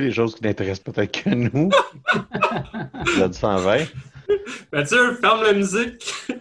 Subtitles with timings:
[0.00, 1.70] Les choses qui n'intéressent peut-être que nous.
[3.14, 3.78] Vous avez 120.
[4.72, 6.12] Mathieu, ferme la musique.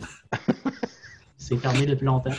[1.38, 2.32] C'est fermé depuis longtemps.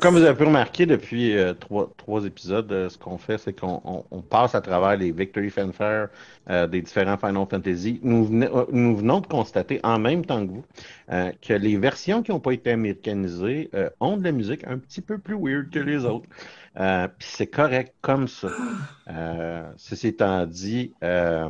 [0.00, 3.58] Comme- vous avez pu remarquer depuis euh, trois, trois épisodes, euh, ce qu'on fait, c'est
[3.58, 6.08] qu'on on- on passe à travers les Victory Fanfare
[6.50, 7.98] euh, des différents Final Fantasy.
[8.02, 10.64] Nous, venez- nous venons de constater en même temps que vous
[11.12, 14.76] euh, que les versions qui n'ont pas été américanisées euh, ont de la musique un
[14.78, 16.26] petit peu plus weird que les autres.
[16.78, 18.48] Euh, Puis c'est correct comme ça.
[19.08, 21.48] Euh, ceci étant dit, euh,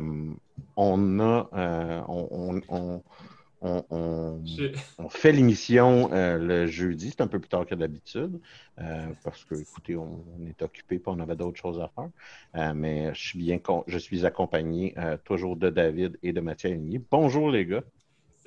[0.75, 1.49] on a,
[2.07, 3.03] on, on-
[3.61, 8.39] on- on- fait l'émission le jeudi, c'est un peu plus tard que d'habitude,
[9.23, 12.73] parce que, écoutez, on, est occupé et on avait d'autres choses à faire.
[12.75, 16.99] Mais je suis bien, je suis accompagné toujours de David et de Mathieu Aligny.
[17.11, 17.83] Bonjour les gars.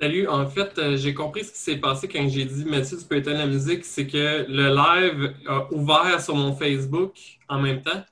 [0.03, 3.05] Salut, en fait, euh, j'ai compris ce qui s'est passé quand j'ai dit Mathieu, tu
[3.05, 7.13] peux éteindre la musique, c'est que le live a ouvert sur mon Facebook
[7.47, 8.03] en même temps.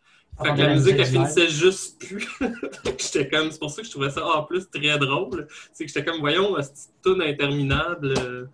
[0.41, 1.33] Fait Ah, que la musique, elle musique du live.
[1.35, 2.29] finissait juste plus.
[2.97, 5.49] j'étais comme, c'est pour ça que je trouvais ça en plus très drôle.
[5.73, 8.45] C'est que j'étais comme, voyons, cette petite toune interminable euh,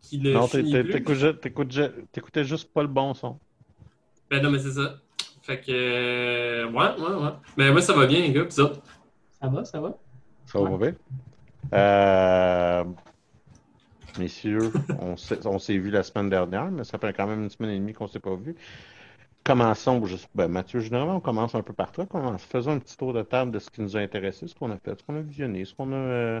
[0.00, 0.92] qui ne non, finit plus.
[0.92, 3.40] t'écoutais t'écoutais- t'écoutais juste pas le bon son.
[4.30, 5.00] Ben non, mais c'est ça.
[5.42, 7.32] Fait que, euh, ouais, ouais, ouais.
[7.56, 8.72] Ben moi, ça va bien, les gars, pis ça.
[9.40, 9.98] Ça va, ça va?
[10.46, 10.94] Ça va bien?
[11.72, 12.84] Euh,
[14.18, 17.78] Messieurs, on s'est vu la semaine dernière, mais ça fait quand même une semaine et
[17.78, 18.54] demie qu'on ne s'est pas vu.
[19.44, 20.00] Commençons,
[20.34, 22.06] ben, Mathieu, généralement, on commence un peu par toi.
[22.38, 24.76] Faisons un petit tour de table de ce qui nous a intéressé, ce qu'on a
[24.76, 26.40] fait, ce qu'on a visionné, ce qu'on a, euh,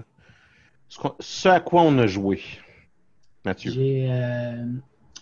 [1.18, 2.42] ce à quoi on a joué.
[3.44, 3.72] Mathieu.
[3.72, 4.66] J'ai, euh,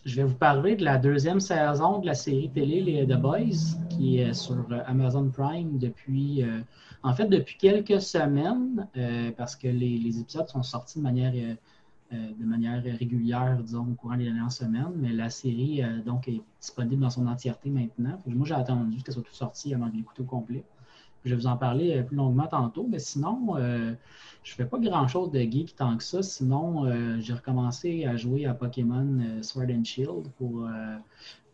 [0.04, 3.76] je vais vous parler de la deuxième saison de la série télé Les The Boys,
[3.90, 6.60] qui est sur euh, Amazon Prime depuis, euh,
[7.02, 11.32] en fait, depuis quelques semaines, euh, parce que les, épisodes sont sortis de manière,
[12.12, 17.02] de manière régulière, disons, au courant des dernières semaines, mais la série donc est disponible
[17.02, 18.18] dans son entièreté maintenant.
[18.26, 20.64] Moi, j'ai attendu qu'elle soit toute sortie avant de l'écouter au complet.
[21.24, 23.92] Je vais vous en parler euh, plus longuement tantôt, mais sinon, euh,
[24.42, 26.22] je fais pas grand-chose de geek tant que ça.
[26.22, 30.66] Sinon, euh, j'ai recommencé à jouer à Pokémon Sword and Shield pour,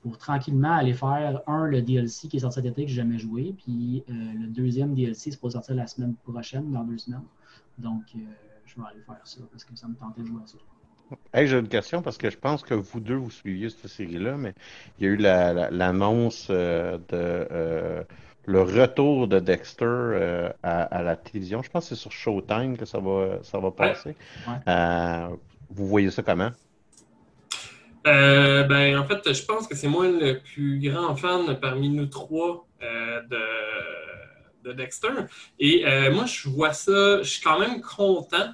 [0.03, 3.19] pour tranquillement aller faire, un, le DLC qui est sorti cet été que j'ai jamais
[3.19, 7.25] joué, puis le deuxième DLC, c'est pour sortir la semaine prochaine, dans deux semaines.
[7.79, 8.03] Donc,
[8.67, 10.59] je vais aller faire ça parce que ça me tentait de jouer à ça.
[11.35, 14.55] J'ai une question parce que je pense que vous deux, vous suiviez cette série-là, mais
[14.99, 18.05] il y a eu la- la- l'annonce de
[18.47, 21.63] le retour de Dexter euh, à, à la télévision.
[21.63, 24.17] Je pense que c'est sur Showtime que ça va, ça va passer.
[24.47, 24.55] Ouais.
[24.69, 25.29] Euh,
[25.69, 26.51] vous voyez ça comment?
[28.07, 32.07] Euh, ben, en fait, je pense que c'est moi le plus grand fan parmi nous
[32.07, 33.43] trois de,
[34.65, 35.09] de Dexter.
[35.59, 38.53] Et moi, je vois ça, je suis quand même content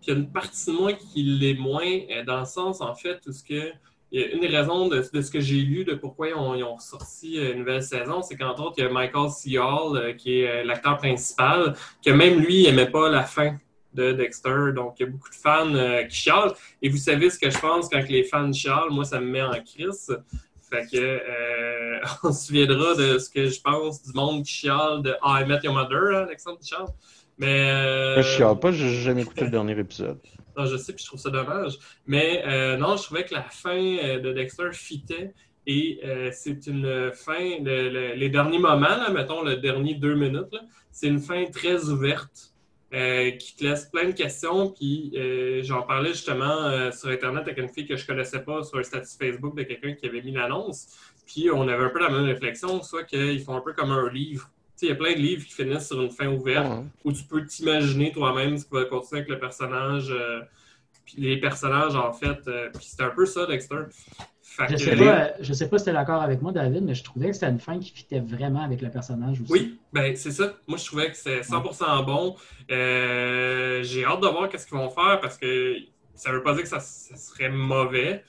[0.00, 1.84] qu'il y a une partie de moi qui l'est moins,
[2.26, 3.74] dans le sens, en fait, où ce que, il
[4.14, 6.78] une des raisons de, de ce que j'ai lu de pourquoi ils ont, ils ont
[6.78, 9.56] sorti une nouvelle saison, c'est qu'entre autres, il y a Michael C.
[9.56, 11.74] Euh, qui est euh, l'acteur principal,
[12.04, 13.56] que même lui, n'aimait pas la fin
[13.92, 14.72] de Dexter.
[14.74, 16.52] Donc, il y a beaucoup de fans euh, qui chialent.
[16.82, 19.42] Et vous savez ce que je pense quand les fans chialent, moi, ça me met
[19.42, 20.16] en crise.
[20.68, 25.02] Fait que, euh, on se souviendra de ce que je pense du monde qui chiale
[25.02, 26.74] de How I Met Your Mother, hein, Alexandre qui.
[27.38, 27.70] Mais.
[27.70, 30.18] euh, Je chiale pas, j'ai jamais écouté le dernier épisode.
[30.56, 31.78] non, je sais, puis je trouve ça dommage.
[32.06, 35.32] Mais euh, non, je trouvais que la fin euh, de Dexter fitait.
[35.66, 40.14] Et euh, c'est une fin, le- le- les derniers moments, là, mettons le dernier deux
[40.14, 40.54] minutes,
[40.92, 42.52] c'est une fin très ouverte
[42.92, 44.70] euh, qui te laisse plein de questions.
[44.70, 48.78] Puis euh, j'en parlais justement sur Internet avec une fille que je connaissais pas sur
[48.78, 50.86] un statut Facebook de quelqu'un qui avait mis l'annonce.
[51.26, 54.10] Puis on avait un peu la même réflexion, soit qu'ils font un peu comme un
[54.12, 54.50] livre.
[54.76, 56.84] Tu sais, Il y a plein de livres qui finissent sur une fin ouverte Ouais.
[57.04, 60.10] où tu peux t'imaginer toi-même ce qui va continuer avec le personnage.
[60.10, 60.40] euh,
[61.04, 62.38] puis les personnages, en fait.
[62.48, 63.76] euh, puis c'est un peu ça, Dexter.
[64.42, 66.82] Fait Je que- sais pas, je sais pas si tu es d'accord avec moi, David,
[66.84, 69.52] mais je trouvais que c'était une fin qui fitait vraiment avec le personnage aussi.
[69.52, 70.54] Oui, ben c'est ça.
[70.66, 72.36] Moi, je trouvais que c'est 100% bon.
[72.70, 75.76] Euh, J'ai hâte de voir qu'est-ce qu'ils vont faire parce que
[76.14, 78.22] ça veut pas dire que ça, ça serait mauvais.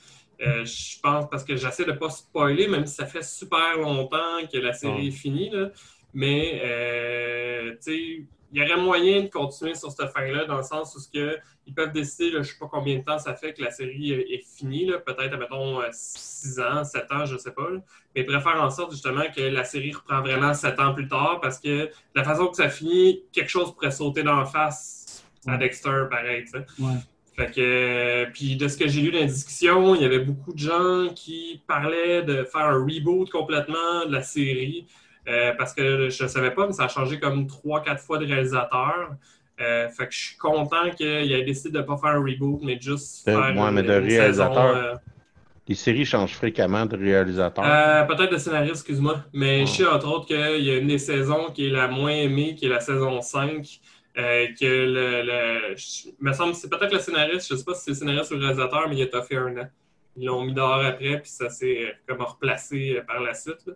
[0.46, 4.40] Euh, je pense parce que j'essaie de pas spoiler, même si ça fait super longtemps
[4.52, 5.06] que la série Ouais.
[5.06, 5.48] est finie.
[5.50, 5.70] Là.
[6.16, 10.62] Mais euh, tu sais, il y aurait moyen de continuer sur cette fin-là, dans le
[10.62, 11.36] sens où que,
[11.66, 14.12] ils peuvent décider, là, je sais pas combien de temps ça fait que la série
[14.12, 17.68] est, finie, peut-être, mettons, 6 ans, 7 ans, je sais pas.
[17.68, 17.80] là.
[18.14, 21.40] Mais ils préfèrent en sorte justement que la série reprend vraiment 7 ans plus tard
[21.42, 25.58] parce que la façon que ça finit, quelque chose pourrait sauter dans la face à.
[25.58, 26.44] Dexter, pareil.
[26.44, 26.64] tu sais.
[26.78, 26.94] Ouais.
[27.36, 30.20] Fait que, euh, puis de ce que j'ai lu dans la discussion, il y avait
[30.20, 34.86] beaucoup de gens qui parlaient de faire un reboot complètement de la série.
[35.28, 38.26] Euh, parce que je ne savais pas, mais ça a changé comme 3-4 fois de
[38.26, 39.10] réalisateur.
[39.60, 42.60] Euh, fait que je suis content qu'il ait décidé de ne pas faire un reboot,
[42.62, 44.54] mais juste Euh, faire ouais, mais de une réalisateur.
[44.74, 44.94] saison, euh,
[45.68, 47.64] Les séries changent fréquemment de réalisateur.
[48.06, 49.24] peut-être de scénariste, excuse-moi.
[49.32, 52.10] Mais je sais entre autres qu'il y a une des saisons qui est la moins
[52.12, 53.80] aimée, qui est la saison 5.
[54.18, 57.74] euh, que le, le- je- me semble que c'est peut-être le scénariste, je sais pas
[57.74, 59.68] si c'est le scénariste ou le réalisateur, mais il a toffé un an.
[60.16, 63.68] Ils l'ont mis dehors après, puis ça s'est euh, comme replacé euh, par la suite.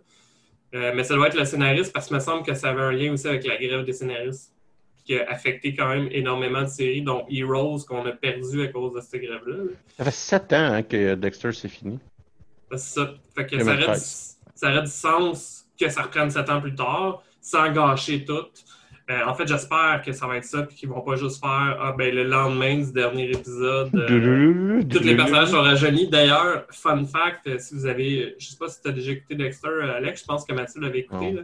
[0.73, 2.91] Euh, mais ça doit être le scénariste parce qu'il me semble que ça avait un
[2.91, 4.53] lien aussi avec la grève des scénaristes
[5.03, 8.93] qui a affecté quand même énormément de séries, dont Heroes, qu'on a perdu à cause
[8.93, 9.55] de cette grève-là.
[9.55, 9.71] là.
[9.97, 11.99] Ça fait sept ans hein, que Dexter c'est fini.
[12.71, 13.13] C'est ça.
[13.35, 14.37] Fait que ça aurait, du, 2013.
[14.55, 18.45] ça aurait du sens que ça reprenne sept ans plus tard, sans gâcher tout.
[19.11, 21.77] Euh, en fait, j'espère que ça va être ça, puis qu'ils vont pas juste faire
[21.81, 23.89] ah, ben, le lendemain du dernier épisode.
[23.93, 26.07] euh, tous les personnages sont rajeunis.
[26.07, 29.81] D'ailleurs, fun fact, si vous avez, je sais pas si tu as déjà écouté Dexter,
[29.95, 31.41] Alex, je pense que Mathieu l'avait écouté, là.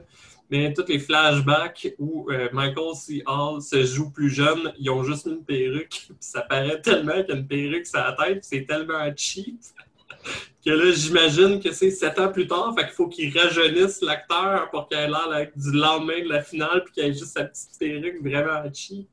[0.49, 3.21] mais tous les flashbacks où euh, Michael C.
[3.25, 7.21] Hall se joue plus jeune, ils ont juste mis une perruque, puis ça paraît tellement
[7.23, 9.59] qu'il y a une perruque sur la tête, c'est tellement cheap
[10.65, 14.69] que là, j'imagine que c'est sept ans plus tard, fait qu'il faut qu'ils rajeunissent l'acteur
[14.69, 17.45] pour qu'il ait l'air là, du lendemain de la finale, puis qu'il ait juste sa
[17.45, 19.07] petite perruque vraiment cheap.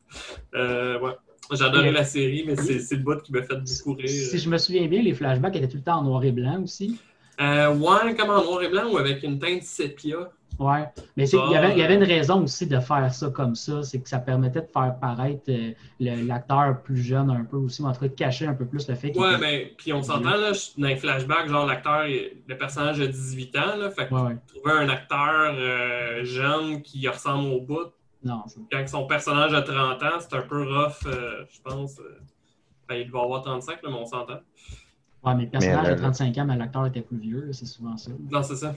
[0.54, 1.12] Euh, ouais.
[1.52, 4.08] Et- la série, mais c'est c'est le bout qui m'a fait beaucoup rire.
[4.08, 6.62] Si je me souviens bien, les flashbacks étaient tout le temps en noir et blanc
[6.62, 6.98] aussi.
[7.40, 10.30] Euh, ouais, comme en noir et blanc ou avec une teinte sépia.
[10.58, 10.84] Ouais.
[11.16, 13.54] Mais c'est- il, y avait, il y avait une raison aussi de faire ça comme
[13.56, 17.82] ça, c'est que ça permettait de faire paraître euh, l'acteur plus jeune un peu aussi,
[17.82, 19.74] ou en tout cas de cacher un peu plus le fait qu'il Ouais, était- mais
[19.76, 23.90] puis on s'entend, là, dans les flashbacks, genre l'acteur, le personnage a 18 ans, là,
[23.90, 24.36] fait que Ouais, ouais.
[24.46, 27.90] trouver un acteur euh, jeune qui ressemble au bout,
[28.22, 31.98] Non, c'est- quand son personnage a 30 ans, c'est un peu rough, euh, je pense.
[31.98, 32.20] euh.
[32.88, 34.34] Ben, il doit avoir 35, là, mais on s'entend.
[35.24, 37.66] ouais, mais le personnage Mais, a euh, 35 ans, mais l'acteur était plus vieux, c'est
[37.66, 38.10] souvent ça.
[38.30, 38.74] Non, c'est ça.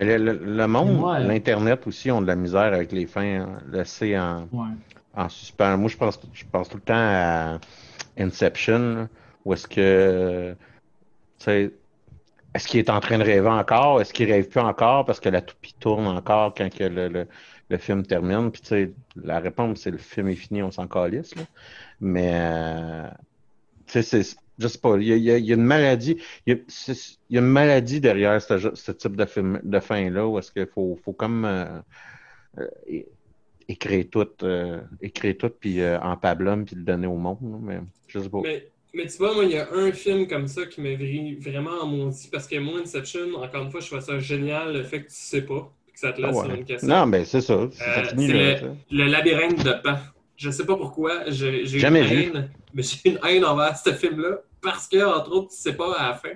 [0.00, 3.58] Mais le, le- le monde, l'Internet aussi, ont de la misère avec les fins hein,
[3.70, 4.68] laissées en, Ouais.
[5.14, 5.76] en suspens.
[5.76, 7.60] Moi, je pense, je pense tout le temps à
[8.18, 9.08] Inception, là,
[9.44, 10.56] où est-ce que,
[11.38, 11.74] tu sais,
[12.54, 14.00] est-ce qu'il est en train de rêver encore?
[14.00, 17.28] Est-ce qu'il rêve plus encore parce que la toupie tourne encore quand que le, le,
[17.68, 18.50] le film termine?
[18.50, 21.34] Puis, tu sais, la réponse, c'est le film est fini, on s'en calisse.
[21.36, 21.42] Là.
[22.00, 23.08] Mais, euh,
[23.86, 26.56] tu sais, c'est, je sais pas, il y a, il y une maladie, il y
[26.56, 30.26] a, c'est- il y a une maladie derrière ce, ce type de film, de fin-là,
[30.28, 31.64] où est-ce qu'il faut, faut comme euh,
[32.58, 32.66] euh,
[33.68, 37.38] écrire tout, euh, écrire tout, puis en pablum, puis le donner au monde.
[37.42, 37.58] là.
[37.62, 38.40] Mais, je sais pas.
[38.42, 40.94] Mais, mais tu vois, moi, il y a un film comme ça qui m'a
[41.40, 45.02] vraiment maudit parce que moi, Inception, encore une fois, je trouve ça génial, le fait
[45.02, 46.44] que tu sais pas, que ça te laisse Ah ouais.
[46.46, 46.88] sur une question.
[46.88, 47.68] Non, ben, c'est ça.
[47.72, 49.96] Ça finit c'est là, le- labyrinthe de Pan.
[50.36, 52.22] Je sais pas pourquoi, j'ai une vu.
[52.22, 55.94] haine, mais j'ai une haine envers ce film-là parce que, entre autres, tu sais pas
[55.94, 56.30] à la fin.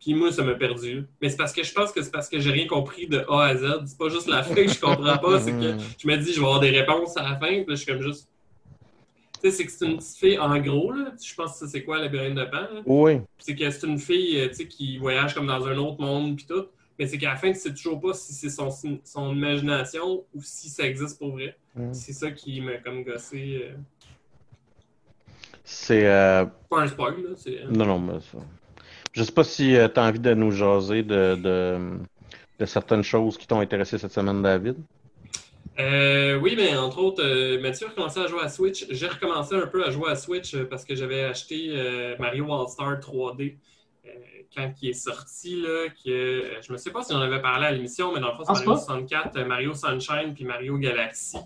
[0.00, 1.06] Puis moi, ça m'a perdu.
[1.20, 3.44] Mais c'est parce que je pense que c'est parce que j'ai rien compris de A
[3.44, 3.82] à Z.
[3.86, 6.40] C'est pas juste la fin que je comprends pas, c'est que je me dis, je
[6.40, 8.28] vais avoir des réponses à la fin, puis là, je suis comme juste.
[9.40, 11.82] Tu sais, c'est que c'est une petite fille, en gros, là, je pense que c'est
[11.84, 12.60] quoi, la labyrinthe de Pan?
[12.60, 12.82] là?
[12.86, 13.20] Oui.
[13.38, 16.36] C'est que c'est une fille, euh, tu sais, qui voyage comme dans un autre monde,
[16.36, 16.66] puis tout.
[16.98, 18.70] Mais c'est qu'à la fin, tu sais toujours pas si c'est son,
[19.04, 21.56] son imagination ou si ça existe pour vrai.
[21.74, 21.92] Mm.
[21.92, 23.62] C'est ça qui m'a comme gossé.
[23.64, 23.74] euh,
[25.64, 26.06] C'est.
[26.06, 27.30] euh, Pas un spoil, là.
[27.36, 28.38] C'est, euh, Non, non, mais ça.
[29.12, 31.78] Je sais pas si tu as envie de nous jaser de, de,
[32.58, 34.76] de certaines choses qui t'ont intéressé cette semaine, David?
[35.78, 38.86] Euh, oui, mais entre autres, euh, Mathieu a recommencé à jouer à Switch.
[38.90, 42.52] J'ai recommencé un peu à jouer à Switch euh, parce que j'avais acheté euh, Mario
[42.52, 43.56] All-Star 3D
[44.06, 44.10] euh,
[44.54, 45.62] quand il est sorti.
[45.62, 48.32] Là, que, euh, je ne sais pas si j'en avais parlé à l'émission, mais dans
[48.32, 48.78] le fond, c'est Pense Mario pas?
[48.80, 51.38] 64, euh, Mario Sunshine puis Mario Galaxy.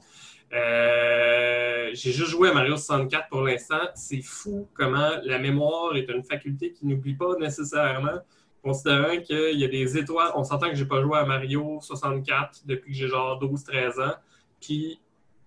[0.53, 3.81] Euh, J'ai juste joué à Mario 64 pour l'instant.
[3.95, 8.21] C'est fou comment la mémoire est une faculté qui n'oublie pas nécessairement
[8.62, 10.33] considérant qu'il y a des étoiles.
[10.35, 14.15] On s'entend que j'ai pas joué à Mario 64 depuis que j'ai genre 12-13 ans.
[14.61, 15.00] Puis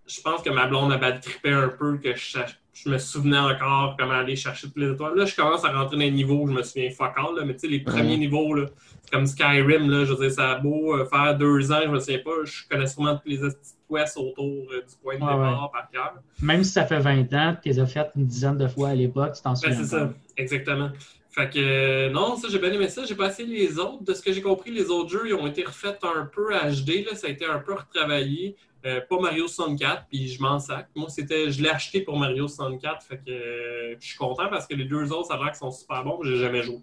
[0.08, 2.40] je pense que ma blonde a trippé un peu, que je,
[2.84, 5.16] je me souvenais encore comment aller chercher toutes les étoiles.
[5.16, 7.54] Là, je commence à rentrer dans les niveaux, je me souviens fuck all, là, mais
[7.54, 8.66] tu sais, les premiers niveaux, là,
[9.04, 11.90] c'est comme Skyrim, là, je veux dire, ça a beau euh, faire deux ans, je
[11.90, 13.58] me souviens pas, je connais sûrement tous les petites
[13.92, 16.14] quests autour euh, du point de Ouais, départ par cœur.
[16.42, 18.96] Même si ça fait 20 ans, tu les as faites une dizaine de fois à
[18.96, 19.74] l'époque, tu t'en Ben, souviens.
[19.84, 20.06] c'est pas.
[20.08, 20.90] ça, exactement.
[21.32, 23.04] Fait que euh, non, ça j'ai bien aimé ça.
[23.06, 24.04] J'ai pas essayé les autres.
[24.04, 27.06] De ce que j'ai compris, les autres jeux ils ont été refaits un peu HD.
[27.06, 27.14] Là.
[27.16, 28.56] Ça a été un peu retravaillé.
[28.86, 30.88] Euh, pas Mario 64, puis je m'en sac.
[30.96, 33.04] Moi, c'était, je l'ai acheté pour Mario 64.
[33.06, 35.56] Fait que euh, je suis content parce que les deux autres, ça a l'air qu'ils
[35.56, 36.20] sont super bons.
[36.24, 36.78] J'ai jamais joué.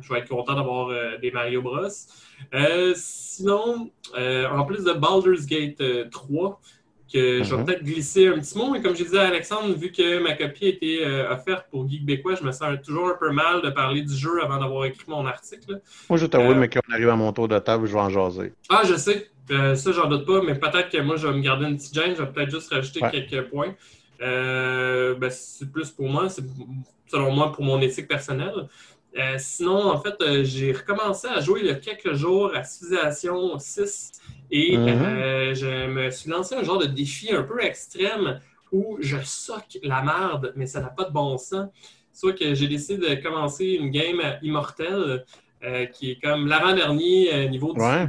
[0.00, 1.80] Je vais être content d'avoir euh, des Mario Bros.
[2.54, 6.60] Euh, sinon, en plus de Baldur's Gate euh, 3,
[7.12, 7.66] que je vais Mhm.
[7.66, 10.64] peut-être glisser un petit mot, mais comme je disais à Alexandre, vu que ma copie
[10.64, 14.00] a été offerte pour Geek Québécois, je me sens toujours un peu mal de parler
[14.00, 15.82] du jeu avant d'avoir écrit mon article.
[16.08, 18.08] Moi, je t'avoue, mais quand on arrive à mon tour de table, je vais en
[18.08, 18.54] jaser.
[18.70, 21.40] Ah, je sais, Euh, ça j'en doute pas, mais peut-être que moi je vais me
[21.42, 23.10] garder une petite gêne, je vais peut-être juste rajouter Ouais.
[23.10, 23.74] quelques points.
[24.20, 26.44] Euh, ben, c'est plus pour moi, c'est
[27.08, 28.68] selon moi pour mon éthique personnelle.
[29.18, 33.58] Euh, sinon, en fait, j'ai recommencé à jouer il y a quelques jours à Civilization
[33.58, 34.12] 6
[34.50, 34.88] et Mhm.
[34.88, 39.78] euh, je me suis lancé un genre de défi un peu extrême où je soque
[39.82, 41.68] la merde, mais ça n'a pas de bon sens.
[42.14, 45.24] Soit que j'ai décidé de commencer une game immortelle
[45.94, 48.08] qui est comme l'avant-dernier niveau de Ouais.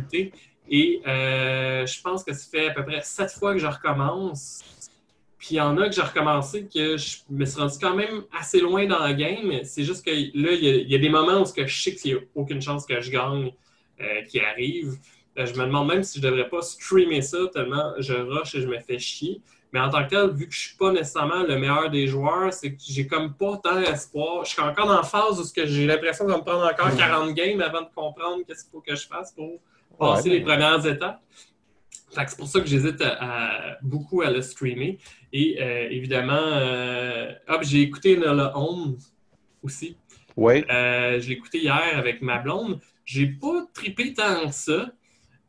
[0.75, 4.63] Et euh, je pense que ça fait à peu près sept fois que je recommence.
[5.37, 8.23] Puis il y en a que j'ai recommencé que je me suis rendu quand même
[8.35, 9.51] assez loin dans la game.
[9.65, 11.93] C'est juste que là, il y, a, il y a des moments où je sais
[11.93, 13.51] qu'il n'y a aucune chance que je gagne
[14.01, 14.97] euh, qui arrive.
[15.37, 18.61] Euh, je me demande même si je devrais pas streamer ça tellement je rush et
[18.61, 19.41] je me fais chier.
[19.73, 22.51] Mais en tant que tel, vu que je suis pas nécessairement le meilleur des joueurs,
[22.51, 24.43] c'est que j'ai comme pas tant espoir.
[24.43, 27.61] Je suis encore dans la phase où j'ai l'impression de me prendre encore 40 games
[27.61, 29.59] avant de comprendre qu'est-ce qu'il faut que je fasse pour
[29.97, 30.35] passer Ouais.
[30.37, 31.21] les premières étapes.
[32.09, 33.17] C'est pour ça que j'hésite à,
[33.71, 34.99] à- beaucoup à le streamer.
[35.31, 38.97] Et euh, évidemment, euh, hop, j'ai écouté Nola Holmes
[39.63, 39.97] aussi.
[40.35, 40.63] Oui.
[40.69, 42.79] Euh, je l'ai écouté hier avec ma blonde.
[43.05, 44.91] J'ai pas trippé tant que ça.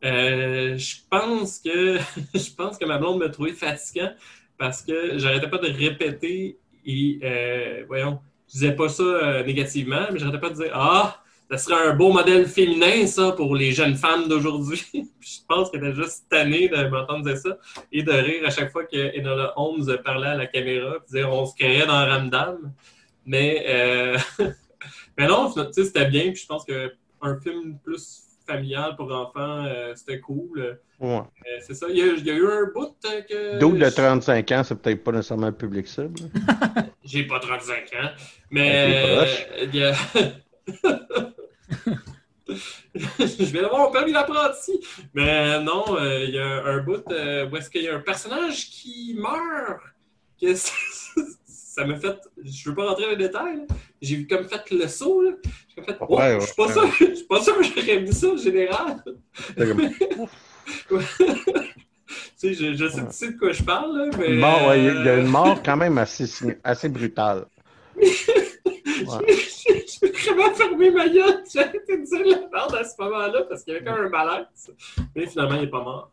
[0.02, 1.98] Je pense que
[2.34, 4.12] je pense que ma blonde m'a trouvé fatigant
[4.58, 10.40] parce que j'arrêtais pas de répéter et voyons, je disais pas ça négativement, mais j'arrêtais
[10.40, 14.28] pas de dire Ah, ça serait un beau modèle féminin, ça, pour les jeunes femmes
[14.28, 14.82] d'aujourd'hui.
[15.20, 17.58] Je pense qu'elle était juste tannée de m'entendre dire ça
[17.92, 21.30] et de rire à chaque fois que Enola Holmes parlait à la caméra, puis dire
[21.30, 22.72] on se créait dans Ramdam.
[23.26, 24.18] Mais, euh,
[25.18, 29.64] mais non, tu sais, c'était bien, puis je pense qu'un film plus familial pour enfants,
[29.64, 30.78] euh, c'était cool.
[31.00, 31.16] Ouais.
[31.16, 31.22] Euh,
[31.66, 31.86] c'est ça.
[31.88, 33.58] Il y, a, il y a eu un bout euh, que.
[33.58, 36.14] Double de je- 35 ans, c'est peut-être pas nécessairement public cible.
[37.04, 37.82] J'ai pas 35 ans.
[38.02, 38.10] Ben,
[38.50, 39.94] Mais t'es euh, il y a.
[42.46, 44.72] Je vais avoir mon permis d'apprenti.
[45.14, 48.00] Mais non, euh, il y a un bout euh, où est-ce qu'il y a un
[48.00, 49.80] personnage qui meurt?
[50.40, 50.54] Que
[51.46, 52.16] ça m'a fait.
[52.44, 53.66] Je veux pas rentrer dans les détails.
[54.02, 55.30] J'ai comme fait le saut, là.
[55.84, 55.96] Fait.
[56.00, 56.72] Oh, Ouais, ouais, je suis pas ouais.
[56.72, 59.02] sûr, je suis pas sûr que j'aurais mis ça en général.
[62.38, 64.34] Tu sais, je, je sais, tu sais de quoi je parle, là, mais.
[64.34, 66.26] Une ouais, il y a- a euh, une mort quand même assez,
[66.62, 67.46] assez brutale.
[70.02, 71.42] J'ai vraiment fermé ma gueule.
[71.52, 74.08] J'ai arrêté de dire la merde à ce moment-là parce qu'il y avait comme un
[74.08, 74.72] malaise.
[75.14, 76.10] Mais finalement, il est pas mort.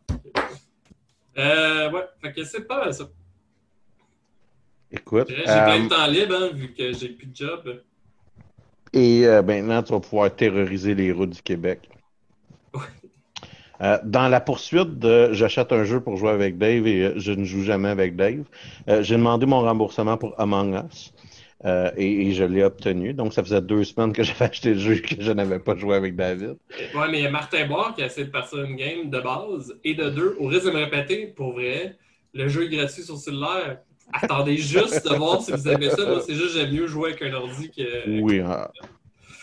[1.38, 3.08] Euh, ouais, fait que c'est pas mal ça.
[4.90, 5.28] Écoute.
[5.28, 7.82] J'ai euh, plein de temps libre, hein, vu que j'ai plus de job.
[8.92, 11.88] Et euh, maintenant, tu vas pouvoir terroriser les routes du Québec.
[13.82, 17.32] Euh, dans la poursuite de j'achète un jeu pour jouer avec Dave et euh, je
[17.32, 18.44] ne joue jamais avec Dave,
[18.88, 21.12] euh, j'ai demandé mon remboursement pour Among Us
[21.64, 23.14] euh, et, et je l'ai obtenu.
[23.14, 25.76] Donc, ça faisait deux semaines que j'avais acheté le jeu et que je n'avais pas
[25.76, 26.56] joué avec David.
[26.94, 29.20] Ouais, mais il y a Martin Boire qui a essayé de partir une game de
[29.20, 29.78] base.
[29.84, 31.96] Et de deux, au risque de me répéter, pour vrai,
[32.34, 33.78] le jeu est gratuit sur cellulaire.
[34.12, 36.04] Attendez juste de voir si vous aimez ça.
[36.04, 38.20] Moi, c'est juste j'aime mieux jouer avec un ordi que.
[38.20, 38.64] Oui, euh,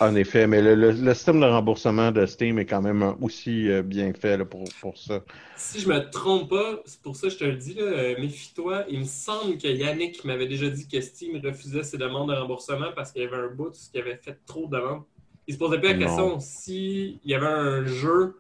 [0.02, 3.70] en effet, mais le, le- le système de remboursement de Steam est quand même aussi
[3.70, 5.20] euh, bien fait là, pour, pour ça.
[5.58, 8.86] Si je me trompe pas, c'est pour ça que je te le dis, euh, méfie-toi.
[8.90, 12.92] Il me semble que Yannick m'avait déjà dit que Steam refusait ses demandes de remboursement
[12.96, 15.04] parce qu'il y avait un bout qui avait fait trop de demandes.
[15.48, 16.06] Il se posait pas la Non.
[16.06, 18.36] question s'il y avait un jeu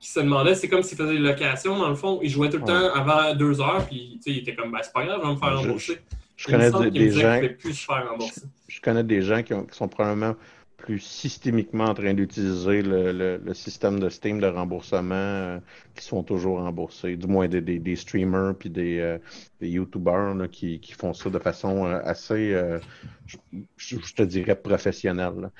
[0.00, 2.20] qui se demandait, c'est comme s'il faisait des locations dans le fond.
[2.22, 2.68] Il jouait tout le Ouais.
[2.68, 5.26] temps avant deux heures, puis tu sais, il était comme, ben, c'est pas grave, je
[5.28, 5.98] vais me faire Je- rembourser.
[6.36, 7.40] Je connais des, gens.
[7.58, 8.42] plus se faire rembourser.
[8.68, 10.36] je connais des gens qui, ont- qui sont probablement
[10.78, 15.60] plus systémiquement en train d'utiliser le, le- le système de Steam de remboursement euh,
[15.94, 19.18] qui sont toujours remboursés, du moins des, des, des streamers puis des, euh,
[19.60, 22.78] des YouTubers là, qui, qui font ça de façon euh, assez, euh,
[23.76, 25.50] je, te dirais, professionnelle.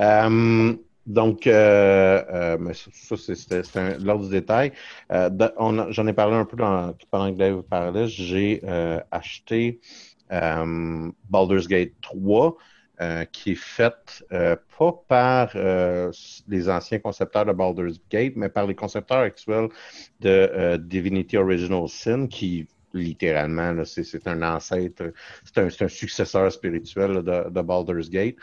[0.00, 0.74] Euh,
[1.06, 4.72] donc, euh, mais ça, c'est- l'ordre du détail.
[5.10, 8.08] J'en ai parlé un peu dans, pendant que Dave parlait.
[8.08, 8.62] J'ai
[9.10, 9.80] acheté
[11.28, 12.56] Baldur's Gate 3,
[13.00, 16.10] euh, qui est faite euh, pas par euh,
[16.48, 19.68] les anciens concepteurs de Baldur's Gate, mais par les concepteurs actuels
[20.18, 25.12] de Divinity Original Sin, qui littéralement, c'est un ancêtre,
[25.44, 28.36] c'est un, un successeur spirituel de, Baldur's Gate.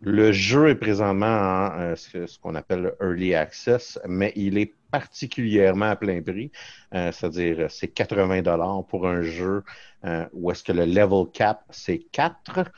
[0.00, 5.90] Le jeu est présentement en ce, qu'on appelle le Early Access, mais il est particulièrement
[5.90, 6.50] à plein prix.
[6.94, 9.62] Euh, C'est-à-dire, c'est 80 dollars pour un jeu
[10.04, 12.70] euh, où est-ce que le level cap, c'est 4.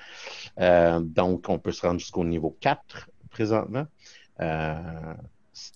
[0.60, 3.86] Euh, donc, on peut se rendre jusqu'au niveau 4 présentement.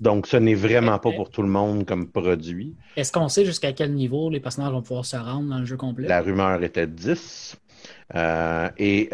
[0.00, 2.76] Donc, ce n'est vraiment pas pour tout le monde comme produit.
[2.96, 5.76] Est-ce qu'on sait jusqu'à quel niveau les personnages vont pouvoir se rendre dans le jeu
[5.76, 6.06] complet?
[6.06, 7.56] La rumeur était 10.
[8.14, 9.08] Euh, et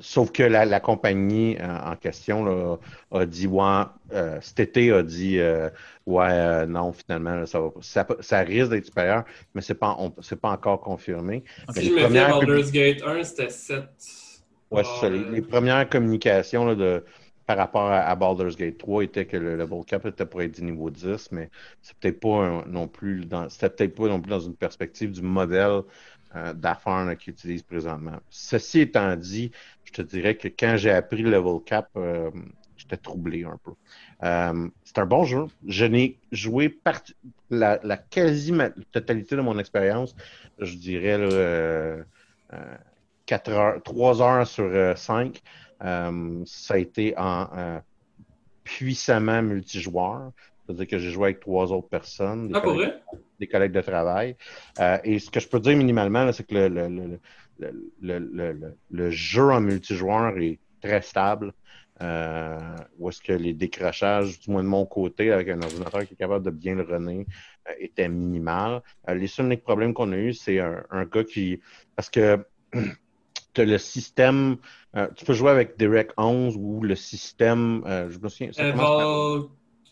[0.00, 2.76] sauf que la, la compagnie euh, en question là,
[3.12, 3.82] a dit ouais,
[4.12, 5.70] euh, cet été a dit euh,
[6.06, 9.96] ouais euh, non finalement là, ça, va, ça, ça risque d'être supérieur, mais c'est pas
[10.22, 11.44] c'est pas encore confirmé.
[11.70, 13.84] Si je me premières Baldur's Gate 1, c'était 7.
[14.70, 15.08] Ouais, c'est ça.
[15.08, 17.04] Les, les premières communications là, de,
[17.46, 20.54] par rapport à, à Baldur's Gate 3 étaient que le level cap était pour être
[20.56, 24.20] du niveau 10, mais c'est peut-être pas un- non plus dans c'était peut-être pas non
[24.20, 25.82] plus dans une perspective du modèle
[26.36, 28.18] euh, d'affaires qu'ils utilisent présentement.
[28.28, 29.50] Ceci étant dit,
[29.88, 32.30] je te dirais que quand j'ai appris le level cap, euh,
[32.76, 33.72] j'étais troublé un peu.
[34.22, 35.46] Euh, c'est un bon jeu.
[35.66, 36.78] Je n'ai joué
[37.48, 40.14] la, la quasi-totalité de mon expérience,
[40.58, 42.02] je dirais là, euh,
[43.24, 45.40] 4 heures, 3 heures sur 5,
[45.80, 47.80] ça a été en
[48.64, 50.32] puissamment multijoueur.
[50.66, 52.92] C'est-à-dire que j'ai joué avec trois autres personnes, des, Ah, collègues,
[53.40, 54.36] des collègues de travail.
[54.80, 57.20] Euh, et ce que je peux dire minimalement, c'est que le, le, le,
[57.58, 61.52] le, le, le- jeu en multijoueur est très stable.
[62.00, 66.14] Euh, où est-ce que les décrochages, du moins de mon côté, avec un ordinateur qui
[66.14, 67.26] est capable de bien le runner,
[67.68, 68.82] euh, étaient minimales.
[69.08, 71.60] Euh, les seuls uniques problèmes qu'on a eu, c'est un, un gars qui.
[71.96, 72.38] Parce que
[73.54, 74.56] tu as le système.
[74.96, 77.82] euh, tu peux jouer avec Direct 11 ou le système.
[77.86, 78.52] euh, je me souviens.
[78.76, 79.46] Val...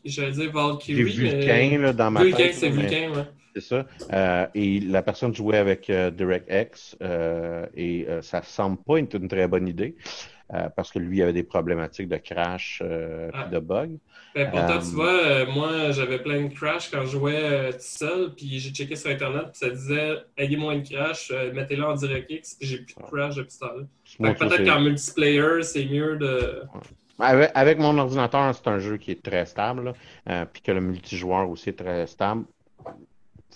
[0.05, 1.03] J'allais dire Valkyrie.
[1.03, 2.55] Vulcain là, dans ma Vulcain, tête.
[2.55, 3.27] c'est Vulcain, ouais.
[3.57, 3.87] C'est ça.
[4.13, 9.29] Euh, et la personne jouait avec euh, DirectX euh, et ça semble pas être une
[9.29, 9.97] très bonne idée
[10.77, 13.49] parce que lui avait des problématiques de crash euh, Ah.
[13.49, 13.99] de bug.
[14.35, 18.61] Ben, pourtant, tu vois, moi, j'avais plein de crash quand je jouais tout seul, puis
[18.61, 22.69] j'ai checké sur Internet, puis ça disait ayez moins de crash, mettez-le en DirectX, puis
[22.69, 23.73] j'ai plus de crash depuis ça,
[24.19, 26.63] Peut-être qu'en multiplayer, c'est mieux de.
[27.19, 29.95] Avec, avec mon ordinateur, c'est un jeu qui est très stable,
[30.27, 32.45] là, puis que le multijoueur aussi est très stable.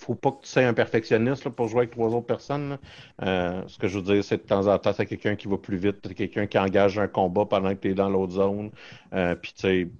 [0.00, 2.78] Faut pas que tu sois un perfectionniste pour jouer avec trois autres personnes.
[3.22, 5.58] Euh, ce que je veux dire, c'est de temps en temps, c'est quelqu'un qui va
[5.58, 8.70] plus vite, quelqu'un qui engage un combat pendant que tu es dans l'autre zone.
[9.12, 9.90] Euh, puis tu sais,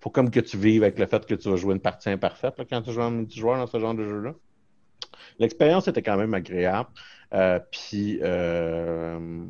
[0.00, 2.54] faut comme que tu vives avec le fait que tu vas jouer une partie imparfaite
[2.68, 4.34] quand tu joues en multijoueur dans ce genre de jeu-là.
[5.38, 6.88] l'expérience était quand même agréable,
[7.34, 9.44] euh, puis euh,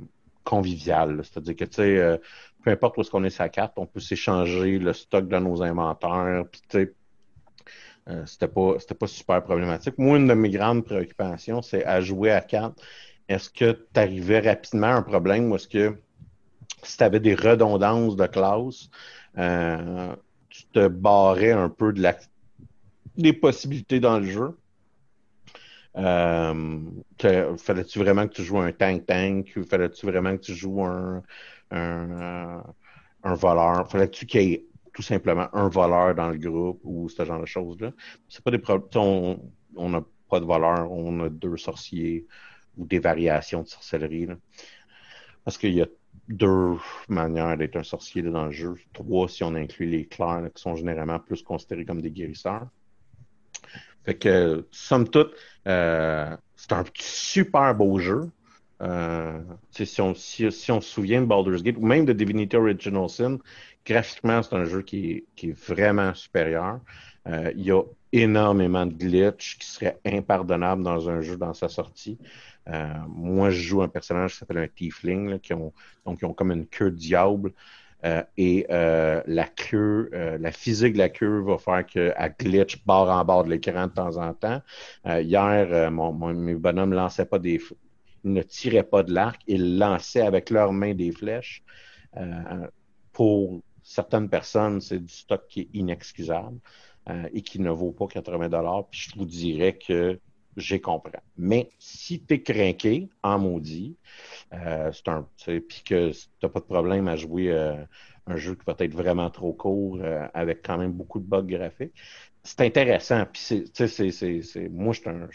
[0.45, 1.23] conviviale.
[1.25, 2.21] C'est-à-dire que, tu sais,
[2.65, 5.63] peu importe où est-ce qu'on est sa carte, on peut s'échanger le stock de nos
[5.63, 6.95] inventaires, puis tu sais,
[8.09, 9.97] euh, c'était pas pas super problématique.
[9.99, 12.83] Moi, une de mes grandes préoccupations, c'est à jouer à quatre.
[13.29, 15.97] Est-ce que tu arrivais rapidement à un problème ou est-ce que
[16.83, 18.91] si tu avais des redondances de classe,
[19.39, 20.15] euh,
[20.49, 22.17] tu te barrais un peu de la,
[23.17, 24.59] des possibilités dans le jeu?
[25.97, 26.81] Euh,
[27.59, 31.23] fallait-tu vraiment que tu joues un tank-tank fallait-tu vraiment que tu joues un,
[31.71, 32.65] un,
[33.23, 33.91] un voleur?
[33.91, 37.47] Fallait-tu qu'il y ait tout simplement un voleur dans le groupe ou ce genre de
[37.47, 37.93] choses-là?
[38.29, 39.39] C'est pas des problèmes.
[39.77, 42.27] On n'a pas de voleur, on a deux sorciers
[42.77, 44.27] ou des variations de sorcellerie.
[44.27, 44.37] là.
[45.45, 45.87] Parce qu'il y a
[46.29, 46.77] deux
[47.09, 48.75] manières d'être un sorcier là, dans le jeu.
[48.93, 52.69] Trois si on inclut les clercs, là, qui sont généralement plus considérés comme des guérisseurs.
[54.05, 55.33] Fait que, somme toute,
[55.69, 58.31] euh, c'est un super beau jeu.
[58.81, 62.57] Euh, si, on, si, si on se souvient de Baldur's Gate ou même de Divinity
[62.57, 63.39] Original Sin,
[63.85, 66.81] graphiquement, c'est un jeu qui qui est vraiment supérieur.
[67.29, 71.69] Euh, il y a énormément de glitches qui seraient impardonnables dans un jeu dans sa
[71.69, 72.19] sortie.
[72.69, 75.73] Euh, moi, je joue un personnage qui s'appelle un Tiefling, là, qui ont,
[76.05, 77.53] donc ils ont comme une queue de diable.
[78.05, 82.85] Euh, et euh, la queue, euh, la physique de la queue va faire qu'elle glitch
[82.85, 84.61] bord en bord de l'écran de temps en temps.
[85.07, 87.61] Euh, hier, mon, mon- mes bonhommes lançaient pas des,
[88.25, 91.63] ils ne tiraient pas de l'arc, ils lançaient avec leurs mains des flèches.
[93.13, 96.59] Pour certaines personnes, c'est du stock qui est inexcusable
[97.09, 98.89] euh, et qui ne vaut pas 80 dollars.
[98.91, 100.21] Puis je vous dirais que
[100.57, 101.13] j'ai compris.
[101.37, 103.97] Mais si tu es craqué, en maudit,
[104.53, 104.93] euh,
[105.37, 107.75] c'est puis que tu n'as pas de problème à jouer euh,
[108.27, 109.99] un jeu qui va être vraiment trop court
[110.35, 111.95] avec quand même beaucoup de bugs graphiques,
[112.45, 113.25] c'est intéressant.
[113.35, 113.65] C'est,
[114.71, 115.29] moi, j'étais un-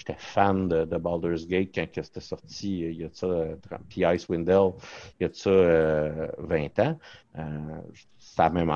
[0.00, 3.54] j'étais fan de, de Baldur's Gate quand c'était sorti il y a de ça, euh,
[3.68, 6.98] 30 puis Icewind il y a de ça euh, 20 ans.
[7.38, 7.42] Euh,
[8.18, 8.72] ça même,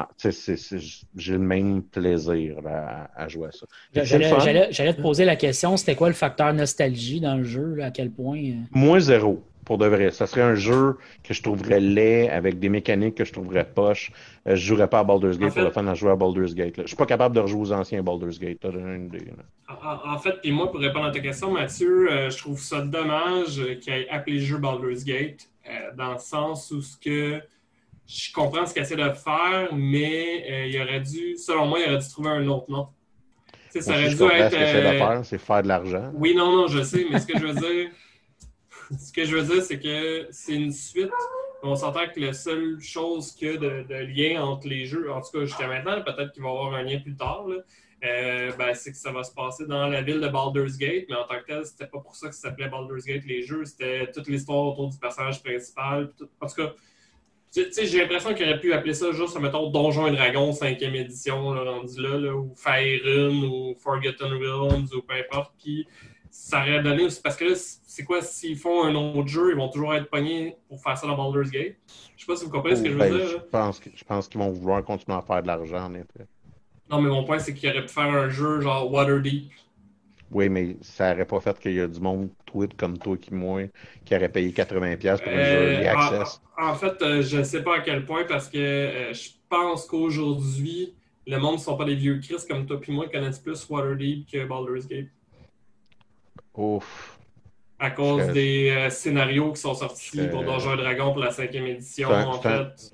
[1.17, 3.67] j'ai le même plaisir à, à jouer à ça.
[3.95, 7.91] J'allais te poser la question, c'était quoi le facteur nostalgie dans le jeu, là, à
[7.91, 8.39] quel point...
[8.39, 10.11] euh, Moins zéro, pour de vrai.
[10.11, 14.13] Ça serait un jeu que je trouverais laid, avec des mécaniques que je trouverais poche.
[14.47, 16.17] Euh, je jouerais pas à Baldur's Gate En fait- pour le fun à jouer à
[16.17, 16.77] Baldur's Gate.
[16.77, 16.83] là.
[16.85, 18.59] Je suis pas capable de rejouer aux anciens Baldur's Gate.
[18.61, 19.25] T'as donné une idée.
[19.69, 22.81] En, en- fait, puis moi, pour répondre à ta question, Mathieu, euh, je trouve ça
[22.83, 27.41] dommage qu'il ait appelé le jeu Baldur's Gate, euh, dans le sens où ce que
[28.07, 31.89] je comprends ce qu'il essaie de faire, mais euh, il aurait dû, selon moi, il
[31.91, 32.87] aurait dû trouver un autre nom.
[33.71, 34.51] Ça aurait je dû être.
[34.53, 36.11] ce que c'est de faire, c'est faire de l'argent.
[36.15, 37.91] Oui, non, non, je sais, mais ce que je veux dire,
[38.99, 41.11] ce que je veux dire, c'est que c'est une suite.
[41.63, 45.39] On s'entend que la seule chose a de, de lien entre les jeux, en tout
[45.39, 47.47] cas jusqu'à maintenant, peut-être qu'il va y avoir un lien plus tard,
[48.05, 51.17] euh, ben, c'est que ça va se passer dans la ville de Baldur's Gate, mais
[51.17, 53.65] en tant que tel, c'était pas pour ça que ça s'appelait Baldur's Gate les jeux,
[53.65, 56.13] c'était toute l'histoire autour du personnage principal.
[56.41, 56.75] En tout cas,
[57.55, 61.71] j'ai l'impression qu'il aurait pu appeler ça juste, mettons, Donjon et Dragon 5e édition, là,
[61.71, 65.55] rendu là, là, ou Faerun, ou Forgotten Realms, ou peu importe.
[65.63, 65.87] Puis
[66.37, 69.57] ça aurait donné aussi, parce que là, c'est quoi, s'ils font un autre jeu, ils
[69.57, 71.77] vont toujours être pognés pour faire ça dans Baldur's Gate?
[72.17, 73.29] Je sais pas si vous comprenez ce que je veux Ben, dire.
[73.29, 76.27] je pense, que- je pense qu'ils vont vouloir continuer à faire de l'argent, en effet.
[76.91, 79.51] Non, mais mon point, c'est qu'ils auraient pu faire un jeu genre Waterdeep.
[80.33, 83.33] Oui, mais ça n'aurait pas fait qu'il y a du monde tweet comme toi qui
[83.33, 83.63] moi
[84.05, 86.41] qui aurait payé 80$ pour un Euh, jeu en, Access.
[86.59, 89.87] en fait, euh, je ne sais pas à quel point parce que euh, je pense
[89.87, 90.95] qu'aujourd'hui,
[91.27, 93.69] le monde ne sont pas des vieux Chris comme toi et moi qui connaissent plus
[93.71, 95.07] Waterdeep que Baldur's Gate.
[96.55, 97.19] Ouf.
[97.79, 101.67] À cause des euh, scénarios qui sont sortis pour Donjons et Dragons pour la cinquième
[101.67, 102.93] édition, un- en fait.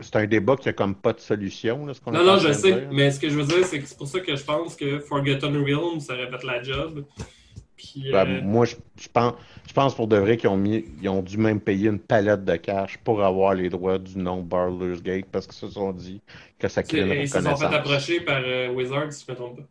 [0.00, 1.86] C'est un, un débat qui a comme pas de solution.
[1.86, 2.88] Là, ce Non, non, je sais, dire.
[2.92, 4.98] mais ce que je veux dire, c'est que c'est pour ça que je pense que
[5.00, 7.04] Forgotten Realms, ça aurait fait la job.
[7.74, 9.32] Puis, Ben, euh, moi, je, je pense,
[9.66, 12.44] je pense pour de vrai qu'ils ont, mis, ils ont dû même payer une palette
[12.44, 16.20] de cash pour avoir les droits du nom Baldur's Gate parce qu'ils se sont dit
[16.58, 19.36] que ça crée une ils se sont fait approcher par euh, Wizards, si je ne
[19.36, 19.64] me trompe pas,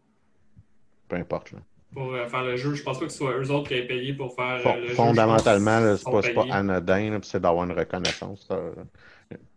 [1.10, 1.52] Peu importe.
[1.54, 1.60] Là.
[1.94, 2.74] Pour euh, faire le jeu.
[2.74, 4.88] Je pense pas que ce soit eux autres qui aient payé pour faire euh, le
[4.90, 4.94] jeu.
[4.94, 8.48] fondamentalement, c'est pas, pas anodin, c'est d'avoir une reconnaissance.
[8.52, 8.72] euh,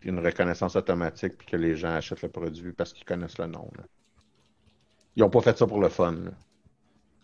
[0.03, 3.69] une reconnaissance automatique puis que les gens achètent le produit parce qu'ils connaissent le nom.
[3.77, 3.85] là.
[5.17, 6.13] Ils n'ont pas fait ça pour le fun.
[6.13, 6.31] là.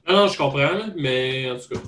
[0.09, 1.81] Non, non, je comprends, mais en tout cas,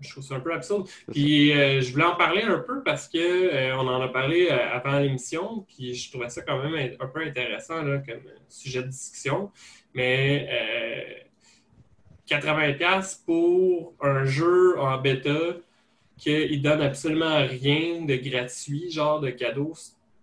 [0.00, 0.86] je trouve ça un peu absurde.
[1.12, 4.98] Puis euh, je voulais en parler un peu parce que on en a parlé avant
[4.98, 9.50] l'émission, puis je trouvais ça quand même un, peu intéressant là, comme sujet de discussion.
[9.94, 11.25] Mais
[12.28, 15.56] 80$ pour un jeu en bêta
[16.18, 19.74] qu'il donne absolument rien de gratuit, genre de cadeau,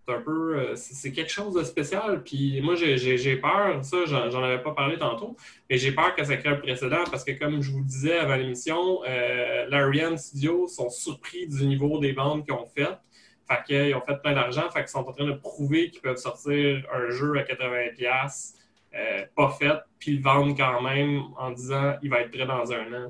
[0.06, 0.58] C'est un peu.
[0.58, 2.24] euh, c'est quelque chose de spécial.
[2.24, 5.38] Puis moi, j'ai- peur, ça, j'en avais pas parlé tantôt,
[5.70, 8.36] mais j'ai peur que ça crée un précédent parce que, comme je vous disais avant
[8.36, 13.00] l'émission, euh, Larian Studios sont surpris du niveau des ventes qu'ils ont faites.
[13.48, 16.18] Fait qu'ils ont fait plein d'argent, fait qu'ils sont en train de prouver qu'ils peuvent
[16.18, 18.56] sortir un jeu à 80$,
[18.96, 22.72] euh, pas fait, puis le vendre quand même en disant il va être prêt dans
[22.72, 23.10] un an.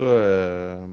[0.00, 0.86] euh,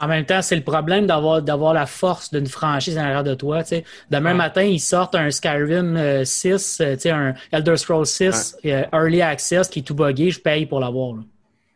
[0.00, 3.34] En même temps, c'est le problème d'avoir d'avoir la force d'une franchise en arrière de
[3.34, 3.62] toi.
[3.62, 3.84] tu sais.
[4.10, 4.36] Demain Ouais.
[4.36, 8.84] matin, ils sortent un Skyrim euh, 6, euh, tu sais, un Elder Scrolls 6 euh,
[8.92, 11.14] Early Access qui est tout buggé, je paye pour l'avoir.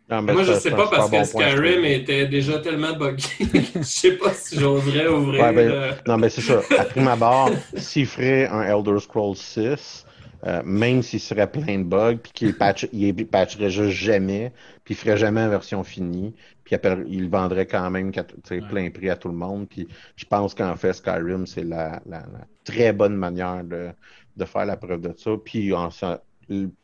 [0.08, 3.26] non, Moi, je ça, sais pas parce que bon Skyrim était déjà tellement buggé.
[3.74, 5.42] Je sais pas si j'oserais ouvrir.
[5.42, 6.60] Ouais, ben, euh, Non, mais c'est ça.
[6.78, 10.06] À prime abord, s'il ferait un Elder Scrolls 6,
[10.46, 14.52] euh, même s'il serait plein de bugs, puis qu'il patch, il patcherait juste jamais,
[14.84, 18.12] puis il ferait jamais en version finie, puis il, il vendrait quand même
[18.58, 18.68] Ouais.
[18.68, 19.68] plein prix à tout le monde.
[19.68, 23.90] Puis je pense qu'en fait, Skyrim, c'est la, la- la très bonne manière de,
[24.36, 25.32] de faire la preuve de ça.
[25.44, 25.90] Puis en,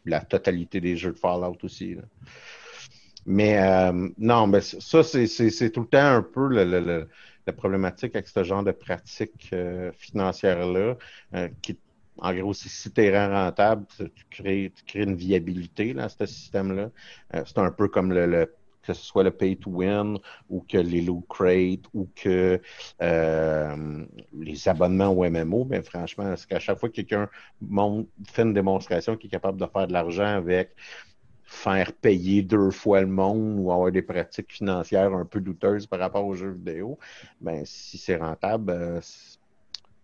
[0.05, 1.95] la totalité des jeux de Fallout aussi.
[1.95, 2.03] là.
[3.27, 6.81] Mais euh, non, mais ça, c'est c'est- c'est tout le temps un peu le, le-
[6.81, 7.09] le-
[7.47, 10.97] la problématique avec ce genre de pratique euh, financière-là,
[11.35, 11.81] euh, qui,
[12.19, 16.91] en gros, si tu es rentable, tu crées, une viabilité là, ce système-là.
[17.35, 20.63] Euh, c'est un peu comme le, le- que ce soit le pay to win ou
[20.63, 22.61] que les loot crates ou que
[23.03, 27.29] euh, les abonnements au MMO, ben franchement, c'est qu'à chaque fois que quelqu'un
[28.27, 30.75] fait une démonstration qui est capable de faire de l'argent avec
[31.45, 35.99] faire payer deux fois le monde ou avoir des pratiques financières un peu douteuses par
[36.01, 36.99] rapport aux jeux vidéo,
[37.41, 39.01] ben si c'est rentable, euh,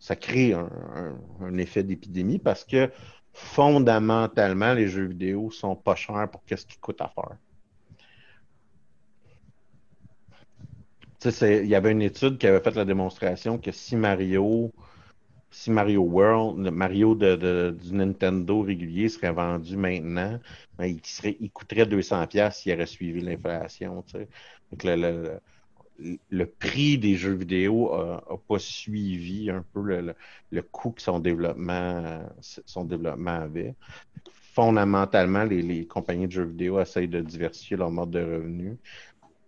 [0.04, 2.90] ça crée un, effet d'épidémie parce que
[3.32, 7.38] fondamentalement, les jeux vidéo sont pas chers pour qu'est-ce qu'ils coûtent à faire.
[11.40, 14.70] Il y avait une étude qui avait fait la démonstration que si Mario,
[15.50, 20.38] si Mario World, Mario de, du Nintendo régulier serait vendu maintenant,
[20.76, 20.98] ben,
[21.40, 24.04] il, coûterait 200 pièces s'il aurait suivi l'inflation.
[24.82, 25.40] le-
[25.98, 30.14] le- prix des jeux vidéo a, a pas suivi un peu le,
[30.62, 32.22] coût que son développement,
[33.42, 33.74] avait.
[34.54, 38.76] Fondamentalement, les, compagnies de jeux vidéo essayent de diversifier leur mode de revenus.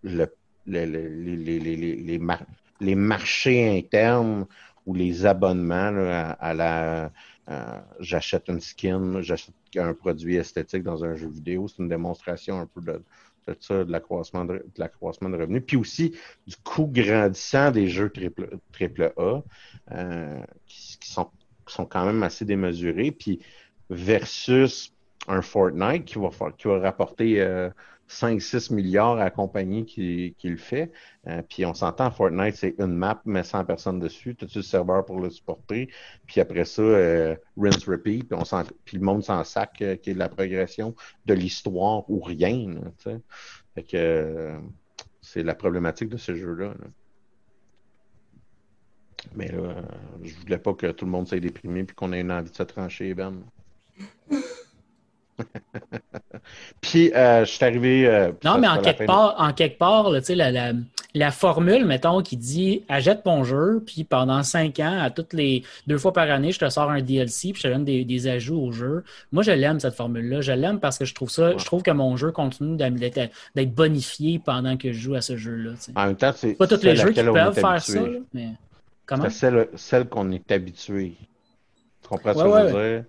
[0.03, 0.33] Le-
[0.67, 2.47] le- le- les, les- les- les- les mar-
[2.81, 4.47] les marchés internes
[4.85, 5.93] ou les abonnements
[6.39, 7.11] à la
[7.49, 12.59] euh, j'achète une skin, j'achète un produit esthétique dans un jeu vidéo, c'est une démonstration
[12.59, 13.01] un peu de,
[13.47, 15.63] de de l'accroissement de, de revenus.
[15.67, 16.15] Puis aussi
[16.47, 19.43] du coût grandissant des jeux triple, triple A,
[19.93, 21.31] euh, qui, sont,
[21.67, 23.13] qui sont quand même assez démesurés.
[23.13, 23.41] Puis
[23.91, 24.93] versus
[25.29, 27.71] un Fortnite qui va, qui va rapporter euh,
[28.09, 30.93] 5-6 milliards à la compagnie qui, qui le fait.
[31.27, 34.37] Euh, puis on s'entend, Fortnite, c'est une map, mais 100 personnes dessus.
[34.41, 35.89] As le serveur pour le supporter?
[36.27, 38.29] Puis après ça, euh, rinse, repeat.
[38.29, 40.95] Puis, on puis le monde s'en sac, euh, qui est de la progression
[41.27, 42.75] de l'histoire ou rien.
[43.05, 43.13] là,
[43.83, 44.59] que euh,
[45.21, 46.69] c'est la problématique de ce jeu-là.
[46.69, 46.87] là.
[49.35, 49.83] Mais là, euh,
[50.23, 52.57] je voulais pas que tout le monde s'aille déprimé puis qu'on ait une envie de
[52.57, 53.43] se trancher, Ben.
[56.81, 58.07] puis, euh, je suis arrivé.
[58.07, 60.73] euh, Non, mais en quelque part, en quelque part, là, la, la,
[61.15, 65.63] la formule, mettons, qui dit achète ton jeu, puis pendant cinq ans, à toutes les
[65.87, 68.29] deux fois par année, je te sors un DLC, puis je te donne des, des
[68.29, 69.03] ajouts au jeu.
[69.33, 70.43] Moi, je l'aime, cette formule-là.
[70.43, 71.59] Je l'aime parce que je trouve ça, Ouais.
[71.59, 75.37] je trouve que mon jeu continue d'être d'être bonifié pendant que je joue à ce
[75.37, 75.73] jeu-là.
[75.97, 77.93] En même temps, c'est Pas tous les jeux qui peuvent faire habitué.
[77.95, 78.49] ça, là, mais
[79.07, 79.25] comment?
[79.25, 81.15] C'est celle, celle qu'on est habitué.
[82.03, 83.05] Tu comprends ce que ouais, je veux dire?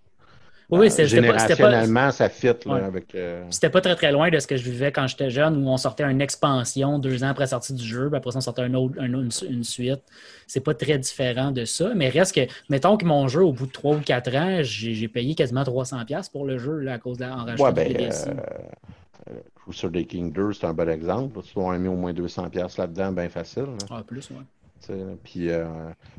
[0.70, 2.82] Oui, oui, c'est- c'était pas- c'était pas- Générationnellement, ça fit là, Ouais.
[2.82, 3.16] avec.
[3.16, 5.70] euh, C'était pas très très loin de ce que je vivais quand j'étais jeune, où
[5.70, 8.42] on sortait une expansion deux ans après la sortie du jeu, puis après ça, on
[8.42, 10.02] sortait un autre, un autre- une, su- une suite.
[10.46, 13.68] C'est pas très différent de ça, mais reste que, mettons que mon jeu, au bout
[13.68, 17.18] de trois ou quatre ans, j'ai payé quasiment 300$ pour le jeu là, à cause
[17.18, 18.12] de, rachetant Ouais, ben, euh,
[19.30, 21.40] euh, Crusader King 2, c'est un bon exemple.
[21.44, 23.64] Tu dois mis au moins 200$ là-dedans, bien facile.
[23.64, 23.86] là.
[23.90, 24.38] Ah, plus, là.
[25.24, 25.66] Puis euh,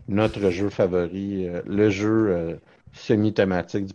[0.08, 2.58] notre jeu favori, le jeu
[2.92, 3.94] semi-thématique du,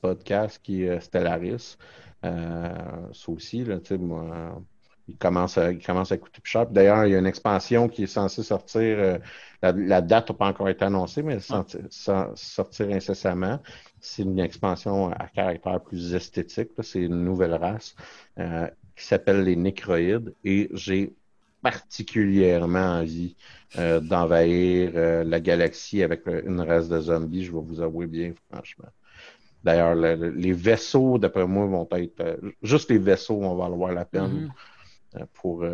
[0.00, 1.76] podcast qui est euh, Stellaris.
[2.24, 2.72] Euh,
[3.12, 4.60] ça aussi, là, moi,
[5.10, 6.66] il commence à, il commence à coûter plus cher.
[6.66, 8.80] D'ailleurs, il y a une expansion qui est censée sortir.
[8.80, 9.18] euh,
[9.62, 13.60] la, la date n'a pas encore été annoncée, mais elle sortir incessamment.
[14.00, 16.70] C'est une expansion à caractère plus esthétique.
[16.82, 17.94] C'est une nouvelle race
[18.38, 20.34] euh, qui s'appelle les Nécroïdes.
[20.44, 21.14] Et j'ai
[21.62, 23.36] particulièrement envie
[23.78, 28.32] euh, d'envahir euh, la galaxie avec une race de zombies, je vais vous avouer bien,
[28.50, 28.88] franchement.
[29.62, 32.20] D'ailleurs, le- le- les vaisseaux, d'après moi, vont être.
[32.20, 34.50] euh, juste les vaisseaux vont valoir la peine Mhm.
[35.16, 35.64] euh, pour,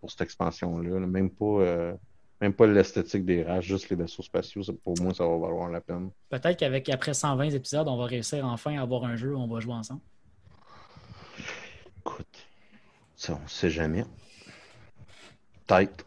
[0.00, 1.00] pour cette expansion-là.
[1.00, 1.06] là.
[1.06, 1.94] Même pas.
[2.40, 4.62] Même pas l'esthétique des races, juste les vaisseaux spatiaux.
[4.84, 6.10] Pour moi, ça va valoir la peine.
[6.30, 9.48] Peut-être qu'avec après 120 épisodes, on va réussir enfin à avoir un jeu où on
[9.48, 10.00] va jouer ensemble.
[12.00, 12.46] Écoute,
[13.16, 14.04] ça, on sait jamais.
[15.68, 16.04] Peut-être.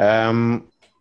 [0.00, 0.58] Euh,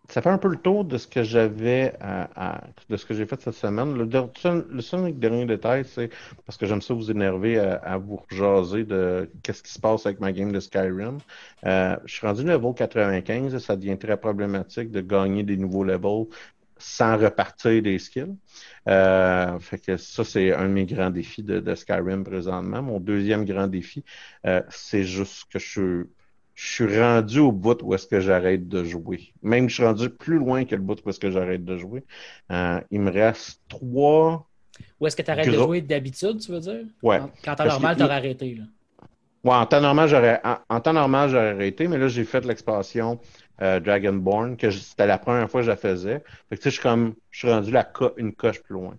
[0.09, 3.25] ça fait un peu le tour de ce que j'avais à- de ce que j'ai
[3.25, 3.95] fait cette semaine.
[3.97, 6.09] Le, seul- dernier détail, c'est
[6.45, 10.05] parce que j'aime ça vous énerver à, à vous jaser de qu'est-ce qui se passe
[10.05, 11.19] avec ma game de Skyrim.
[11.65, 15.83] Euh, je suis rendu level 95 et ça devient très problématique de gagner des nouveaux
[15.86, 16.27] levels
[16.77, 18.36] sans repartir des skills.
[18.89, 22.81] Euh, fait que ça, c'est un de mes grands défis de, Skyrim présentement.
[22.81, 24.03] Mon deuxième grand défi,
[24.45, 26.03] euh, c'est juste que je suis
[26.55, 29.33] je suis rendu au bout où est-ce que j'arrête de jouer.
[29.41, 32.05] Même je suis rendu plus loin que le bout où est-ce que j'arrête de jouer.
[32.51, 34.49] Euh, il me reste trois.
[34.99, 36.85] Ou est-ce que tu arrêtes de jouer d'habitude, tu veux dire?
[37.01, 37.19] Ouais.
[37.19, 38.55] Quand, quand temps normal, tu aurais arrêté.
[38.55, 38.63] Là.
[39.43, 42.45] Ouais, en temps normal, j'aurais en, en temps normal, j'aurais arrêté, mais là, j'ai fait
[42.45, 43.19] l'expansion
[43.61, 46.23] euh, Dragonborn, que c'était la première fois que je la faisais.
[46.49, 48.73] Fait que tu sais, je suis comme je suis rendu la co- une coche plus
[48.73, 48.97] loin.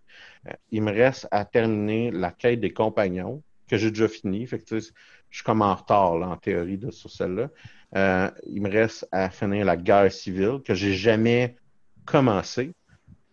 [0.49, 4.47] Euh, il me reste à terminer la quête des compagnons, que j'ai déjà fini.
[4.47, 4.93] Fait que tu sais,
[5.35, 7.51] je suis comme en retard là, en théorie de, sur celle-là.
[7.97, 11.57] Euh, il me reste à finir la guerre civile, que j'ai jamais
[12.05, 12.73] commencé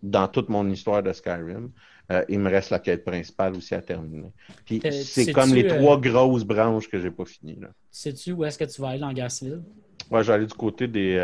[0.02, 1.70] dans toute mon histoire de Skyrim.
[2.12, 4.32] Euh, il me reste la quête principale aussi à terminer.
[4.66, 7.60] Puis T'es- c'est comme les euh, trois grosses branches que j'ai pas finies.
[7.60, 7.68] Là.
[7.92, 9.62] Sais-tu où est-ce que tu vas aller dans la guerre civile?
[10.10, 11.18] Ouais, j'allais du côté des.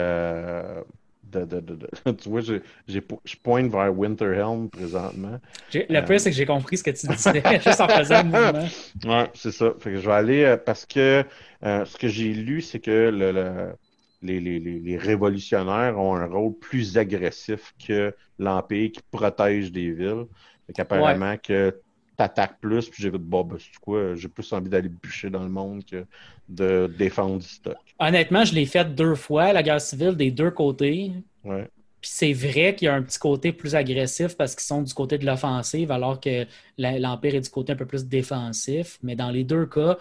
[1.35, 5.39] Euh, de, de, de, de- tu vois, je pointe vers Winterhelm présentement.
[5.73, 6.01] Le Euh.
[6.01, 8.69] pire, c'est que j'ai compris ce que tu disais juste en faisant le mouvement.
[9.05, 9.73] Ouais, c'est ça.
[9.79, 11.23] Fait que je vais aller euh, parce que
[11.63, 13.75] euh, ce que j'ai lu, c'est que le, le-
[14.21, 20.25] les, les, les, révolutionnaires ont un rôle plus agressif que l'Empire qui protège des villes.
[20.65, 21.79] Fait qu'apparemment que
[22.17, 25.43] t'attaques plus, puis j'ai vu, bon, ben, c'est quoi, j'ai plus envie d'aller bûcher dans
[25.43, 26.03] le monde que
[26.49, 27.77] de défendre du stock.
[27.99, 31.11] Honnêtement, je l'ai fait deux fois, la guerre civile, des deux côtés.
[31.43, 31.69] Ouais.
[31.99, 34.93] Puis c'est vrai qu'il y a un petit côté plus agressif parce qu'ils sont du
[34.93, 36.45] côté de l'offensive, alors que
[36.77, 38.99] l'Empire est du côté un peu plus défensif.
[39.01, 39.97] Mais dans les deux cas,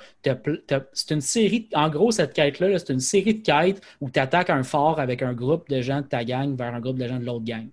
[0.93, 4.21] c'est une série, en gros, cette quête-là, là, c'est une série de quêtes où tu
[4.21, 7.09] attaques un fort avec un groupe de gens de ta gang vers un groupe de
[7.09, 7.67] gens de l'autre gang.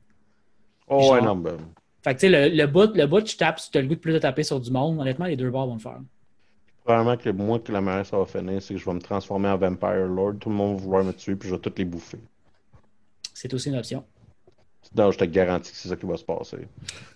[0.88, 1.58] Oh, Genre- ouais, non, ben,
[2.04, 3.96] Fait que tu sais, le, le bout, le bout, tu tapes, tu as le goût
[3.96, 5.00] de plus de taper sur du monde.
[5.00, 6.00] Honnêtement, les deux bords vont le faire.
[6.86, 9.50] Probablement que moi, que la manière ça va finir, c'est que je vais me transformer
[9.50, 10.36] en Vampire Lord.
[10.40, 12.20] Tout le monde va vouloir me tuer, puis je vais toutes les bouffer.
[13.34, 14.06] C'est aussi une option.
[14.96, 16.68] Non, je te garantis que c'est ça qui va se passer.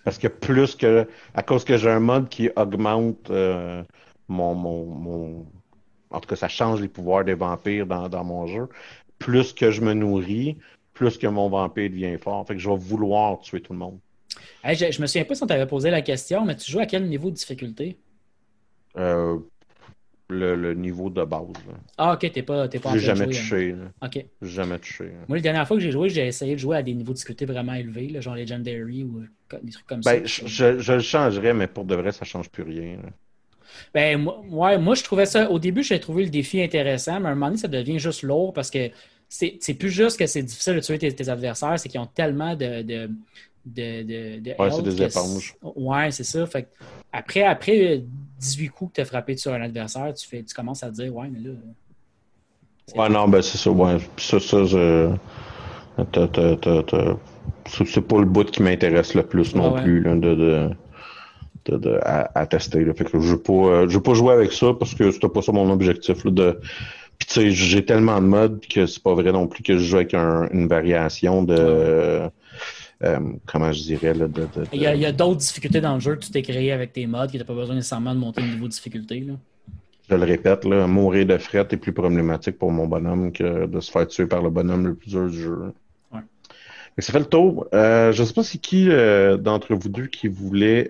[0.04, 1.08] Parce que plus que.
[1.34, 3.84] À cause que j'ai un mode qui augmente euh,
[4.28, 5.46] mon, mon, mon-
[6.10, 8.68] En tout cas, ça change les pouvoirs des vampires dans, dans mon jeu.
[9.18, 10.58] Plus que je me nourris,
[10.94, 12.46] plus que mon vampire devient fort.
[12.46, 14.00] Fait que je vais vouloir tuer tout le monde.
[14.62, 16.80] Hey, je, je me souviens pas si on t'avait posé la question, mais tu joues
[16.80, 17.98] à quel niveau de difficulté?
[18.96, 19.38] Euh,
[20.30, 21.64] le, le niveau de base.
[21.66, 21.74] là.
[21.96, 23.72] Ah, ok, t'es pas, t'es pas en J'ai jamais touché.
[23.72, 23.92] hein.
[24.02, 24.24] Ok.
[24.42, 25.12] J'ai jamais touché.
[25.28, 27.16] Moi, la dernière fois que j'ai joué, j'ai essayé de jouer à des niveaux de
[27.16, 30.26] difficulté vraiment élevés, là, genre Legendary ou euh, des trucs comme Ben, ça.
[30.26, 32.96] je, je, le changerais, mais pour de vrai, ça change plus rien.
[33.02, 33.10] là.
[33.94, 35.50] Ben, moi, ouais, moi, je trouvais ça.
[35.50, 38.22] Au début, j'ai trouvé le défi intéressant, mais à un moment donné, ça devient juste
[38.22, 38.90] lourd parce que
[39.28, 42.06] c'est c'est plus juste que c'est difficile de tuer tes, tes adversaires, c'est qu'ils ont
[42.06, 42.82] tellement de.
[42.82, 43.10] de
[43.74, 45.54] de, de, de Ouais, c'est des éponges.
[45.62, 46.46] Ouais, c'est ça.
[46.46, 46.68] Fait
[47.12, 48.02] après, après
[48.38, 50.94] 18 coups que tu as frappé sur un adversaire, tu, fais, tu commences à te
[50.96, 51.54] dire, ouais, mais là.
[52.96, 53.98] Ouais, non, ben c'est ça, ouais.
[54.16, 55.10] Ça, ça, je.
[57.84, 59.82] C'est pas le bout qui m'intéresse le plus non Ah ouais.
[59.82, 60.70] plus, là, de, de,
[61.66, 62.84] de, de- à, à tester.
[62.84, 62.94] Là.
[62.94, 65.28] Fait que je veux pas, euh, je veux pas jouer avec ça parce que c'était
[65.28, 66.24] pas ça mon objectif.
[66.24, 66.60] Là, de...
[67.18, 69.84] Puis tu sais, j'ai tellement de modes que c'est pas vrai non plus que je
[69.84, 72.22] joue avec un- une variation de.
[73.04, 74.42] Euh, comment je dirais, là, de.
[74.42, 76.92] de- de- Il y a, d'autres difficultés dans le jeu que tu t'es créé avec
[76.92, 79.20] tes mods, que tu n'as pas besoin nécessairement de monter le niveau de difficulté.
[79.20, 79.34] Là.
[80.10, 83.80] Je le répète, là, mourir de fret est plus problématique pour mon bonhomme que de
[83.80, 85.58] se faire tuer par le bonhomme le plus dur du jeu.
[86.12, 86.20] Ouais.
[86.96, 87.68] Mais ça fait le tour.
[87.74, 90.88] Euh, je ne sais pas c'est qui euh, d'entre vous deux qui voulait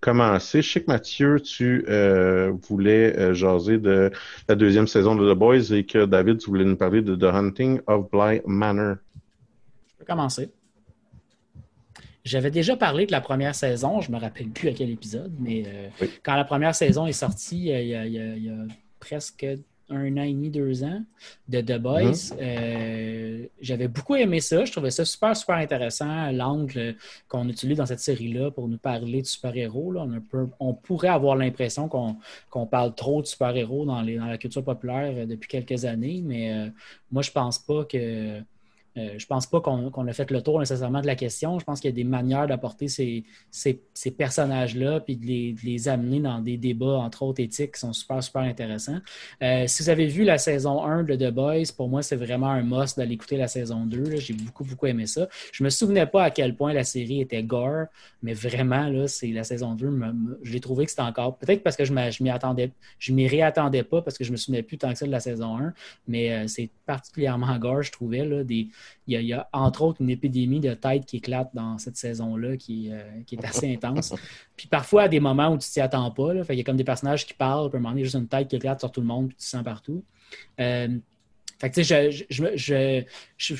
[0.00, 0.62] commencer.
[0.62, 4.10] Je sais que Mathieu, tu euh, voulais euh, jaser de
[4.48, 7.24] la deuxième saison de The Boys et que David, tu voulais nous parler de The
[7.34, 8.96] Hunting of Bly Manor.
[9.92, 10.50] Je peux commencer.
[12.24, 15.64] J'avais déjà parlé de la première saison, je me rappelle plus à quel épisode, mais
[15.66, 16.10] euh, Oui.
[16.22, 18.50] quand la première saison est sortie, euh, il y a, il y a- il y
[18.50, 18.66] a
[18.98, 19.46] presque
[19.92, 21.02] un an et demi, deux ans,
[21.48, 22.36] de The Boys, Mm-hmm.
[22.40, 24.64] euh, j'avais beaucoup aimé ça.
[24.64, 26.94] Je trouvais ça super, super intéressant, l'angle
[27.26, 29.94] qu'on utilise dans cette série-là pour nous parler de super-héros.
[30.60, 35.48] On, pourrait avoir l'impression qu'on parle trop de super-héros dans, dans la culture populaire depuis
[35.48, 36.70] quelques années, mais
[37.10, 38.40] moi, je pense pas que
[38.96, 41.58] euh, je pense pas qu'on a fait le tour nécessairement de la question.
[41.58, 43.24] Je pense qu'il y a des manières d'apporter ces,
[44.18, 45.26] personnages-là puis de
[45.64, 48.98] les, amener dans des débats, entre autres éthiques, qui sont super, super intéressants.
[49.42, 52.48] Euh, si vous avez vu la saison 1 de The Boys, pour moi, c'est vraiment
[52.50, 54.16] un must d'aller écouter la saison 2.
[54.16, 55.28] J'ai beaucoup, beaucoup aimé ça.
[55.52, 57.86] Je me souvenais pas à quel point la série était gore,
[58.22, 60.00] mais vraiment, là, la saison 2,
[60.42, 61.38] je l'ai trouvé que c'était encore.
[61.38, 64.62] Peut-être parce que je m'y attendais, je m'y réattendais pas parce que je me souvenais
[64.62, 65.72] plus tant que ça de la saison 1,
[66.08, 68.24] mais euh, c'est particulièrement gore, je trouvais.
[68.24, 68.68] Là, des,
[69.06, 72.90] il y, a, entre autres une épidémie de tête qui éclate dans cette saison-là qui,
[72.92, 74.14] euh, est assez intense.
[74.56, 76.84] Puis parfois, à des moments où tu t'y attends pas, il y a comme des
[76.84, 79.00] personnages qui parlent, puis à un moment donné, juste une tête qui éclate sur tout
[79.00, 80.04] le monde, puis tu sens partout.
[80.60, 80.98] Euh,
[81.60, 83.04] fait que, je, je,
[83.36, 83.54] je,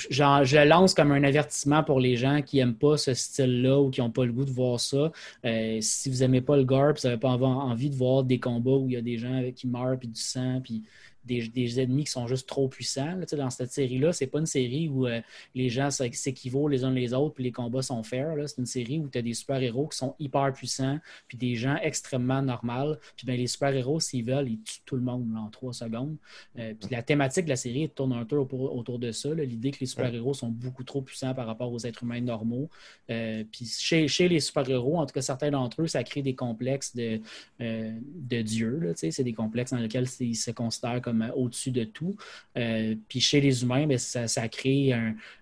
[0.46, 4.00] je, lance comme un avertissement pour les gens qui n'aiment pas ce style-là ou qui
[4.00, 5.12] n'ont pas le goût de voir ça.
[5.44, 8.70] Euh, si vous n'aimez pas le gore, vous n'avez pas envie de voir des combats
[8.70, 10.82] où il y a des gens qui meurent, puis du sang, puis
[11.24, 13.18] des, ennemis qui sont juste trop puissants.
[13.32, 15.20] dans cette série-là, c'est pas une série où euh,
[15.54, 18.34] les gens s'équivaut les uns les autres puis les combats sont fair.
[18.46, 20.98] C'est une série où tu as des super-héros qui sont hyper puissants
[21.28, 22.96] puis des gens extrêmement normaux.
[23.16, 26.16] Puis ben, les super-héros, s'ils veulent, ils tuent tout le monde en trois secondes.
[26.58, 29.32] Euh, puis la thématique de la série tourne un peu autour, de ça.
[29.34, 32.68] L'idée que les super-héros sont beaucoup trop puissants par rapport aux êtres humains normaux.
[33.10, 36.94] Euh, puis chez, les super-héros, en tout cas certains d'entre eux, ça crée des complexes
[36.96, 37.20] de,
[37.58, 38.92] de Dieu.
[38.96, 42.16] C'est des complexes dans lesquels ils se considèrent comme au-dessus de tout.
[42.56, 44.92] Euh, puis chez les humains, ben, ça, crée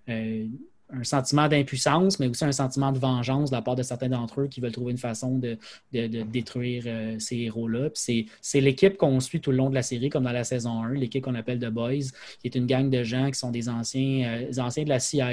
[0.09, 0.47] euh,
[0.91, 4.41] un, sentiment d'impuissance, mais aussi un sentiment de vengeance de la part de certains d'entre
[4.41, 5.59] eux qui veulent trouver une façon de,
[5.93, 7.91] détruire euh, ces héros-là.
[7.95, 10.95] C'est l'équipe qu'on suit tout le long de la série, comme dans la saison 1,
[10.95, 12.11] l'équipe qu'on appelle The Boys,
[12.41, 15.33] qui est une gang de gens qui sont des anciens, anciens de la CIA,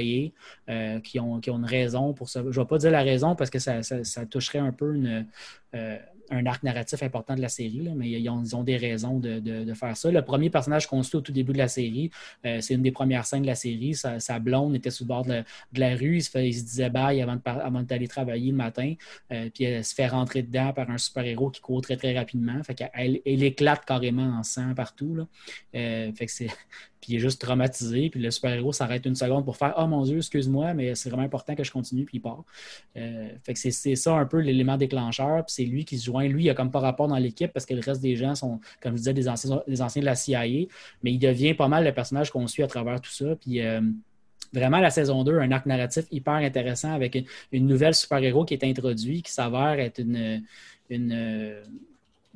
[1.03, 2.41] qui, ont, qui ont une raison pour ça.
[2.41, 5.25] Je ne vais pas dire la raison parce que ça, ça toucherait un peu une
[6.29, 10.11] un arc narratif important de la série, mais ils ont, des raisons de, faire ça.
[10.11, 12.09] Le premier personnage qu'on suit au tout début de la série,
[12.45, 13.95] euh, c'est une des premières scènes de la série.
[13.95, 15.43] Sa, blonde était sur le bord de,
[15.75, 17.37] la rue, il se, disait bye avant,
[17.83, 18.93] d'aller travailler le matin,
[19.31, 22.61] euh, puis elle se fait rentrer dedans par un super-héros qui court très très rapidement.
[22.63, 25.15] Fait qu'elle elle éclate carrément en sang partout.
[25.15, 25.27] Là.
[25.75, 26.47] Euh, fait que c'est
[27.01, 30.03] puis il est juste traumatisé, puis le super-héros s'arrête une seconde pour faire Oh mon
[30.03, 32.43] Dieu, excuse-moi, mais c'est vraiment important que je continue, puis il part.
[32.95, 36.49] Fait que c'est ça un peu l'élément déclencheur, puis c'est lui qui se Lui, il
[36.49, 38.97] a comme pas rapport dans l'équipe parce que le reste des gens sont, comme je
[38.97, 40.67] disais, des anciens, de la CIA,
[41.03, 43.35] mais il devient pas mal le personnage qu'on suit à travers tout ça.
[43.35, 43.61] Puis.
[43.61, 43.81] Euh,
[44.53, 47.17] vraiment la saison 2, un arc narratif hyper intéressant avec
[47.51, 50.43] une, nouvelle super-héros qui est introduit, qui s'avère être une,
[50.89, 51.55] une,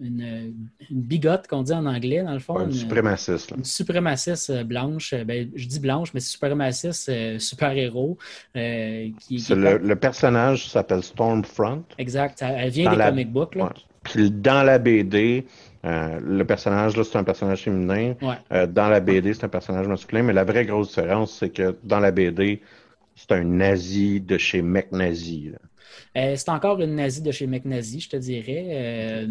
[0.02, 0.54] une,
[0.90, 2.60] bigote qu'on dit en anglais, dans le fond.
[2.60, 3.54] une, suprémaciste.
[3.56, 5.14] Une suprémaciste euh, blanche.
[5.14, 8.18] Euh, ben, je dis blanche, mais suprémaciste euh, super-héros.
[8.54, 11.84] qui, le, personnage s'appelle Stormfront.
[11.98, 12.42] Exact.
[12.42, 13.58] Elle vient des comic books.
[14.04, 15.46] Puis dans la BD,
[15.84, 18.16] le personnage, là, c'est un personnage féminin.
[18.52, 20.24] dans la BD, c'est un personnage masculin.
[20.24, 22.62] Mais la vraie grosse différence, c'est que dans la BD,
[23.16, 25.52] c'est un nazi de chez McNazi.
[26.18, 28.66] Euh, c'est encore une nazie de chez McNazi, je te dirais.
[28.70, 29.28] Euh,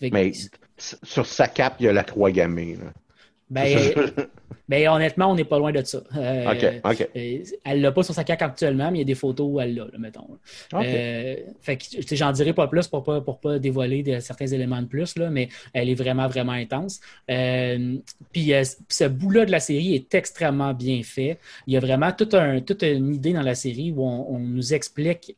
[0.00, 0.32] Mais
[0.78, 2.78] sur sa cape, il y a la croix gammée.
[3.50, 3.94] Ben,
[4.68, 6.02] ben, honnêtement, on n'est pas loin de ça.
[6.16, 7.08] Euh, OK, OK.
[7.16, 9.60] Euh, elle l'a pas sur sa caque actuellement, mais il y a des photos où
[9.60, 10.26] elle l'a, mettons.
[10.74, 14.86] Euh, fait que j'en dirai pas plus pour pas, pour pas dévoiler certains éléments de
[14.86, 17.00] plus, là, mais elle est vraiment, vraiment intense.
[17.26, 18.52] puis
[18.88, 21.38] ce bout-là de la série est extrêmement bien fait.
[21.66, 24.74] Il y a vraiment toute, un, toute une idée dans la série où on, nous
[24.74, 25.36] explique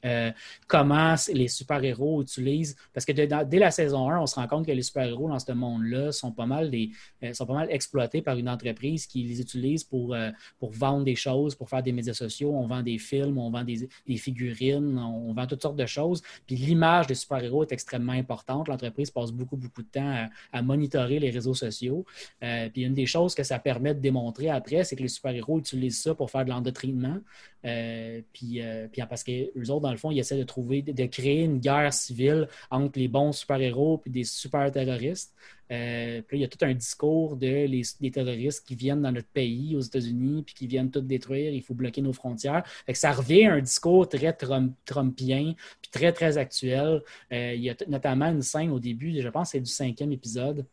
[0.67, 2.77] comment les super-héros utilisent.
[2.93, 5.53] Parce que dès la saison 1, on se rend compte que les super-héros dans ce
[5.53, 6.91] monde-là sont pas mal des
[7.33, 11.15] sont pas mal exploités par une entreprise qui les utilise pour, euh, pour vendre des
[11.15, 12.53] choses, pour faire des médias sociaux.
[12.55, 16.23] On vend des films, on vend des, figurines, on, vend toutes sortes de choses.
[16.47, 18.69] Puis l'image des super-héros est extrêmement importante.
[18.69, 22.05] L'entreprise passe beaucoup, beaucoup de temps à, monitorer les réseaux sociaux.
[22.43, 25.59] Euh, puis une des choses que ça permet de démontrer après, c'est que les super-héros
[25.59, 27.19] utilisent ça pour faire de l'endoctrinement.
[27.65, 28.61] Euh, puis,
[28.93, 31.93] puis, parce qu'eux autres, dans le fond, ils essaient de trouver, de créer une guerre
[31.93, 35.35] civile entre les bons super-héros et des super-terroristes.
[35.69, 39.29] Puis il y a tout un discours de les, des terroristes qui viennent dans notre
[39.29, 42.63] pays, aux États-Unis, puis qui viennent tout détruire, il faut bloquer nos frontières.
[42.87, 44.37] Que ça revient à un discours très
[44.85, 47.03] trumpien, puis très, très actuel.
[47.33, 50.13] Euh, il y a notamment une scène au début, je pense que c'est du cinquième
[50.13, 50.67] épisode,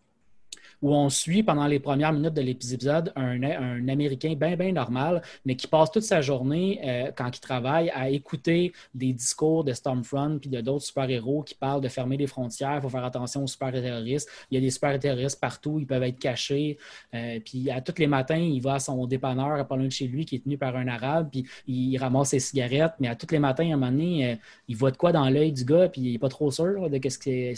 [0.84, 5.56] où on suit pendant les premières minutes de l'épisode un, Américain bien, bien normal, mais
[5.56, 10.40] qui passe toute sa journée, euh, quand il travaille, à écouter des discours de Stormfront
[10.40, 13.48] puis de d'autres super-héros qui parlent de fermer les frontières, il faut faire attention aux
[13.48, 14.30] super-terroristes.
[14.52, 16.78] Il y a des super-terroristes partout, ils peuvent être cachés.
[17.14, 20.08] Euh, puis à tous les matins, il va à son dépanneur, pas loin de chez
[20.08, 23.32] lui, qui est tenu par un arabe, puis il ramasse ses cigarettes, mais à tous
[23.32, 24.36] les matins, à un moment donné, euh,
[24.68, 26.98] il voit de quoi dans l'œil du gars, puis il n'est pas trop sûr de
[26.98, 27.54] qu'est-ce que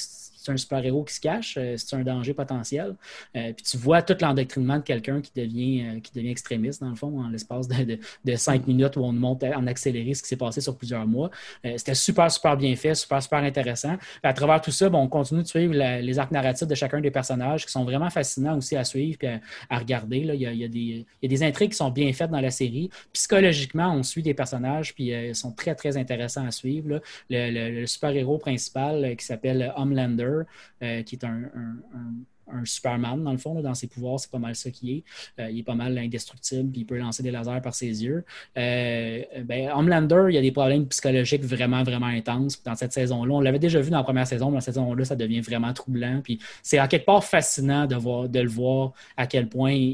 [0.46, 2.96] c'est un super-héros qui se cache, c'est un danger potentiel.
[3.34, 7.20] puis tu vois tout l'endoctrinement de quelqu'un qui devient, qui devient extrémiste, dans le fond,
[7.20, 10.62] en l'espace de, de, cinq minutes où on monte en accéléré ce qui s'est passé
[10.62, 11.30] sur plusieurs mois.
[11.64, 13.98] C'était super, super bien fait, super, super intéressant.
[14.24, 17.12] à travers tout ça, bon, on continue de suivre les arcs narratifs de chacun des
[17.12, 19.39] personnages qui sont vraiment fascinants aussi à suivre et
[19.70, 20.24] à, regarder.
[20.24, 20.34] Là.
[20.36, 22.89] Il, y a, des, des, intrigues qui sont bien faites dans la série.
[23.14, 27.02] Psychologiquement, on suit des personnages puis euh, ils sont très, très intéressants à suivre.
[27.30, 30.35] Le, super-héros principal euh, qui s'appelle Homelander,
[30.82, 34.70] euh, qui est un Superman, dans le fond, dans ses pouvoirs, c'est pas mal ça
[34.70, 35.04] qui est.
[35.42, 38.24] Euh, il est pas mal indestructible, puis il peut lancer des lasers par ses yeux.
[38.58, 43.34] Euh, ben, Homelander, il y a des problèmes psychologiques vraiment, vraiment intenses dans cette saison-là.
[43.34, 45.74] On l'avait déjà vu dans la première saison, mais dans cette saison-là, ça devient vraiment
[45.74, 46.22] troublant.
[46.24, 49.94] Puis c'est à quelque part fascinant de, voir, de le voir à quel point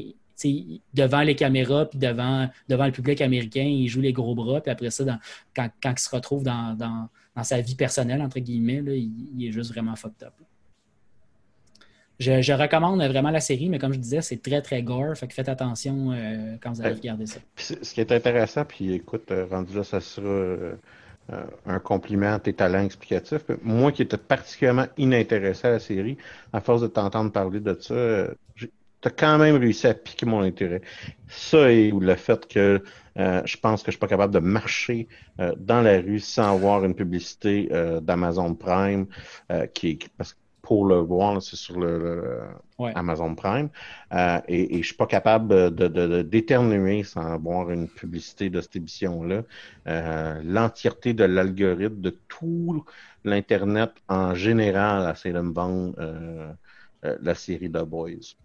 [0.94, 4.70] devant les caméras, puis devant, devant le public américain, il joue les gros bras, puis
[4.70, 5.04] après ça,
[5.54, 7.08] quand, il se retrouve dans,
[7.42, 10.34] sa vie personnelle, entre guillemets, il, est juste vraiment fucked up.
[12.18, 15.16] Je, recommande vraiment la série, mais comme je disais, c'est très, très gore.
[15.16, 17.40] Fait que faites attention euh, quand vous allez regarder ça.
[17.56, 20.76] Ce qui est intéressant, puis écoute, euh, rendu là, ça sera euh,
[21.66, 23.42] un compliment à tes talents explicatifs.
[23.62, 26.16] Moi qui étais particulièrement inintéressé à la série,
[26.52, 28.68] à force de t'entendre parler de ça, tu
[29.04, 30.82] as quand même réussi à piquer mon intérêt.
[31.28, 32.84] Ça et le fait que
[33.16, 35.08] je pense que je suis pas capable de marcher
[35.56, 37.68] dans la rue sans avoir une publicité
[38.02, 39.06] d'Amazon Prime
[39.74, 42.40] qui parce que pour le voir, c'est sur le,
[42.78, 43.68] Amazon Prime.
[44.12, 48.76] Euh, et, et je suis pas capable de, d'éternuer sans avoir une publicité de cette
[48.76, 49.42] émission-là.
[49.88, 52.84] Euh, l'entièreté de l'algorithme de tout
[53.24, 56.52] l'Internet en général essaie de me vendre euh,
[57.02, 58.36] la série The Boys.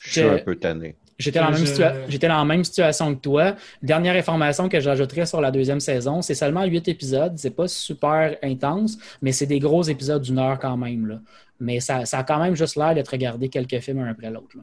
[0.00, 0.96] Je suis un peu tanné.
[1.18, 3.54] J'étais dans, la même situation que toi.
[3.82, 7.32] Dernière information que j'ajouterais sur la deuxième saison, c'est seulement huit épisodes.
[7.36, 11.06] C'est pas super intense, mais c'est des gros épisodes d'une heure quand même.
[11.06, 11.20] Là.
[11.58, 14.56] Mais ça, ça, a quand même juste l'air d'être regardé quelques films un après l'autre.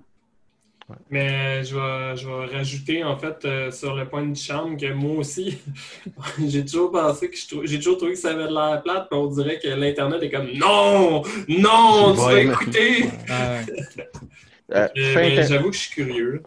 [1.09, 4.91] Mais je vais, je vais rajouter en fait euh, sur le point de charme que
[4.91, 5.57] moi aussi,
[6.45, 9.27] j'ai toujours pensé que j'ai toujours trouvé que ça avait de l'air plate, puis on
[9.27, 13.05] dirait que l'Internet est comme non, non, tu vas écouter.
[14.73, 16.43] Euh, j'avoue que je suis curieux.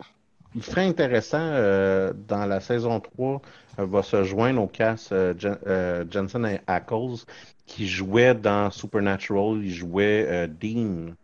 [0.54, 3.42] Il serait intéressant, euh, dans la saison 3,
[3.78, 7.24] euh, va se joindre au cast Jensen et Ackles,
[7.66, 11.14] qui jouait dans Supernatural, il jouait Dean.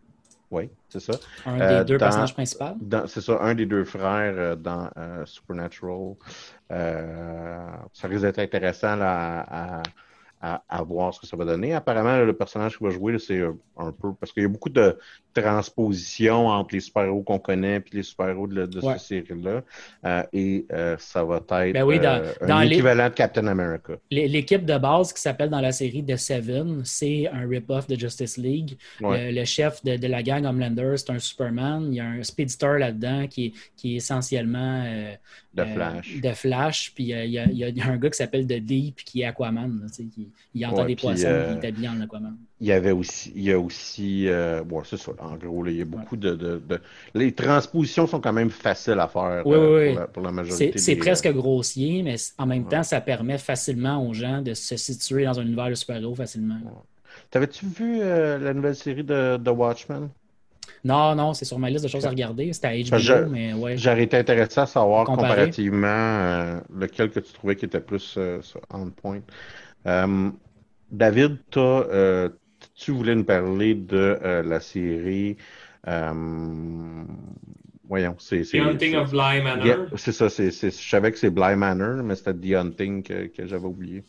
[0.51, 1.13] Oui, c'est ça.
[1.47, 2.75] Un des deux personnages principaux?
[3.07, 4.89] C'est ça, un des deux frères dans
[5.25, 6.13] Supernatural.
[6.69, 9.83] ça risque d'être intéressant là, à
[10.43, 11.73] à, voir ce que ça va donner.
[11.73, 14.13] Apparemment, le personnage qui va jouer, c'est euh, un peu.
[14.13, 14.97] Parce qu'il y a beaucoup de
[15.33, 19.61] transpositions entre les super-héros qu'on connaît et les super-héros de, cette série-là.
[20.05, 21.87] Euh, et euh, ça va être ben
[22.41, 23.93] un équivalent de Captain America.
[24.11, 28.37] L'équipe de base qui s'appelle dans la série The Seven, c'est un rip-off de Justice
[28.37, 28.77] League.
[29.01, 31.87] Le, chef de, la gang Homelander, c'est un Superman.
[31.91, 34.85] Il y a un Speedster là-dedans qui est, qui est essentiellement.
[35.53, 36.21] de Flash.
[36.21, 36.93] de Flash.
[36.93, 39.87] Puis il y, a, un gars qui s'appelle The Deep qui est Aquaman.
[39.95, 42.37] qui, il entend des poissons, euh, il est habillé en aquaman.
[42.59, 45.77] Il y avait aussi, il y a aussi, euh, bon, c'est ça, en gros, il
[45.77, 46.61] y a beaucoup de, de,
[47.13, 50.77] Les transpositions sont quand même faciles à faire oui, euh, oui, pour, la, majorité.
[50.77, 55.25] C'est presque grossier, mais en même temps, ça permet facilement aux gens de se situer
[55.25, 56.57] dans un univers de super-héros facilement.
[57.29, 60.09] T'avais-tu vu la nouvelle série de, The Watchmen?
[60.85, 62.51] Non, non, c'est sur ma liste de choses à regarder.
[62.51, 63.77] C'était à HBO, mais ouais.
[63.77, 68.19] J'aurais été intéressé à savoir comparativement lequel que tu trouvais qui était plus
[68.69, 69.21] on point.
[69.85, 70.29] Euh,
[70.91, 72.29] David, euh,
[72.75, 75.37] tu voulais nous parler de euh, la série.
[77.87, 78.41] voyons, c'est.
[78.41, 79.87] The Hunting of Bly Manor.
[79.95, 83.65] c'est ça, c'est, je savais que c'est Bly Manor, mais c'était The Hunting que, j'avais
[83.65, 84.03] oublié.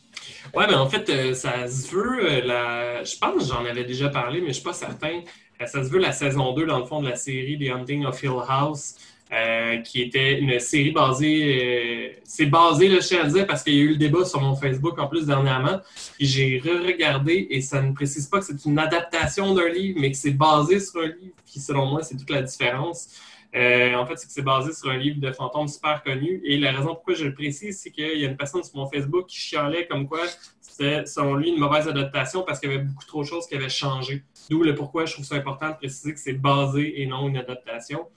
[0.53, 2.45] Ouais, mais en fait, ça se veut.
[2.45, 3.03] La...
[3.03, 5.21] Je pense que j'en avais déjà parlé, mais je ne suis pas certain.
[5.65, 8.21] Ça se veut la saison 2, dans le fond, de la série The Hunting of
[8.21, 8.95] Hill House.
[9.35, 11.59] Euh, qui était une série basée.
[11.61, 14.23] Euh, c'est basé, là, je tiens à dire, parce qu'il y a eu le débat
[14.23, 15.81] sur mon Facebook en plus dernièrement.
[16.21, 20.15] J'ai re-regardé et ça ne précise pas que c'est une adaptation d'un livre, mais que
[20.15, 21.35] c'est basé sur un livre.
[21.45, 23.09] Puis selon moi, c'est toute la différence.
[23.53, 26.39] Euh, en fait, c'est que c'est basé sur un livre de fantômes super connu.
[26.45, 28.87] Et la raison pourquoi je le précise, c'est qu'il y a une personne sur mon
[28.89, 30.21] Facebook qui chialait comme quoi
[30.61, 33.55] c'était, selon lui, une mauvaise adaptation parce qu'il y avait beaucoup trop de choses qui
[33.55, 34.23] avaient changé.
[34.49, 37.37] D'où le pourquoi je trouve ça important de préciser que c'est basé et non une
[37.37, 38.07] adaptation.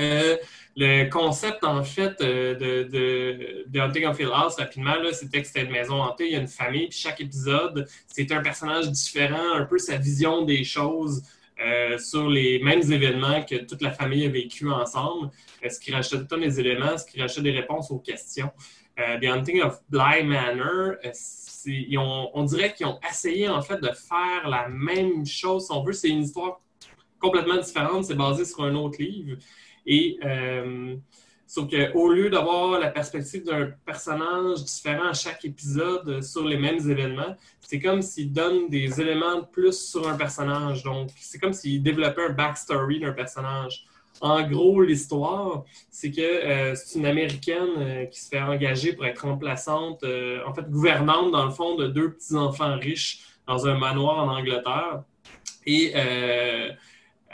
[0.00, 0.36] Euh,
[0.76, 5.62] le concept, en fait, euh, de, de, Hunting of Hill House, rapidement, c'était que c'était
[5.62, 9.54] une maison hantée, il y a une famille, puis chaque épisode, c'est un personnage différent,
[9.54, 11.22] un peu sa vision des choses
[11.64, 15.30] euh, sur les mêmes événements que toute la famille a vécu ensemble.
[15.68, 18.50] ce qui rachète tous les éléments, ce qui rachète des réponses aux questions.
[18.96, 20.94] The Hunting of Bly Manor,
[22.34, 25.92] on dirait qu'ils ont essayé en fait de faire la même chose, si on veut.
[25.92, 26.60] C'est une histoire
[27.18, 29.38] complètement différente, c'est basé sur un autre livre.
[29.86, 30.96] Et euh,
[31.46, 36.78] sauf qu'au lieu d'avoir la perspective d'un personnage différent à chaque épisode sur les mêmes
[36.90, 40.82] événements, c'est comme s'il donne des éléments de plus sur un personnage.
[40.82, 43.86] Donc, c'est comme s'il développait un backstory d'un personnage.
[44.20, 49.04] En gros, l'histoire, c'est que euh, c'est une Américaine euh, qui se fait engager pour
[49.06, 53.76] être remplaçante, euh, en fait, gouvernante, dans le fond, de deux petits-enfants riches dans un
[53.76, 55.02] manoir en Angleterre.
[55.66, 55.92] Et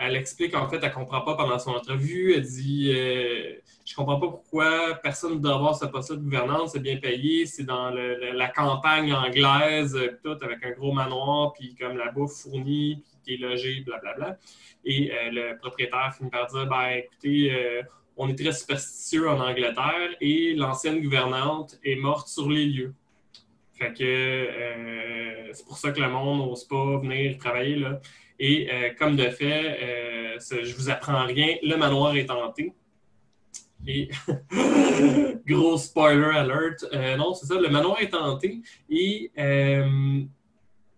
[0.02, 2.32] elle explique, en fait, elle comprend pas pendant son entrevue.
[2.32, 3.52] Elle dit euh,
[3.84, 7.44] Je comprends pas pourquoi personne ne doit avoir ce poste de gouvernante, c'est bien payé,
[7.44, 12.32] c'est dans la campagne anglaise, euh, tout avec un gros manoir, puis comme la bouffe
[12.32, 14.38] fournie, puis t'es logé, blablabla.
[14.86, 17.82] Et euh, le propriétaire finit par dire Ben écoutez, euh,
[18.16, 22.94] on est très superstitieux en Angleterre et l'ancienne gouvernante est morte sur les lieux.
[23.74, 28.00] Fait que c'est pour ça que le monde n'ose pas venir travailler là.
[28.42, 32.72] Et euh, comme de fait, euh, je vous apprends rien, le manoir est hanté.
[33.86, 34.08] Et
[35.46, 38.62] gros spoiler alert, euh, non, c'est ça, le manoir est hanté.
[38.88, 39.30] Et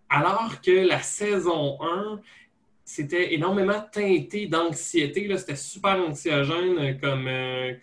[0.09, 2.21] alors que la saison 1,
[2.85, 7.29] c'était énormément teinté d'anxiété, c'était super anxiogène comme,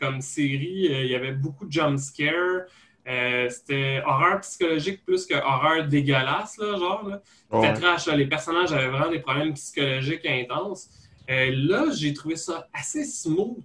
[0.01, 0.87] comme série.
[0.89, 2.65] Il y avait beaucoup de jump scares.
[3.09, 7.09] Euh, c'était horreur psychologique plus que horreur dégueulasse, là, genre.
[7.09, 7.23] Là.
[7.53, 7.73] C'était Ouais.
[7.75, 8.07] trash.
[8.07, 8.17] là.
[8.17, 10.89] Les personnages avaient vraiment des problèmes psychologiques intenses.
[11.31, 13.65] Euh, là, j'ai trouvé ça assez smooth.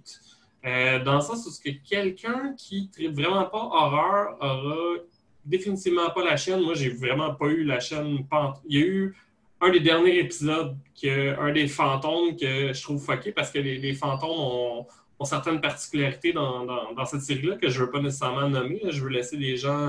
[0.64, 4.96] euh, dans le sens où ce que quelqu'un qui ne vraiment pas horreur aura
[5.44, 6.60] définitivement pas la chaîne.
[6.60, 8.26] Moi, j'ai vraiment pas eu la chaîne.
[8.26, 9.16] pan- Il y a eu
[9.60, 13.78] un des derniers épisodes, que, un des fantômes que je trouve fucké parce que les,
[13.78, 14.86] les fantômes ont,
[15.18, 18.80] ont certaines particularités dans, dans- dans cette série-là que je ne veux pas nécessairement nommer.
[18.90, 19.88] Je veux laisser les gens,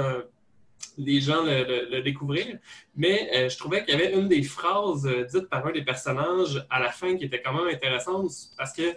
[0.97, 2.57] les gens le, le- le découvrir.
[2.95, 5.83] Mais euh, je trouvais qu'il y avait une des phrases euh, dites par un des
[5.83, 8.95] personnages à la fin qui était quand même intéressante parce que,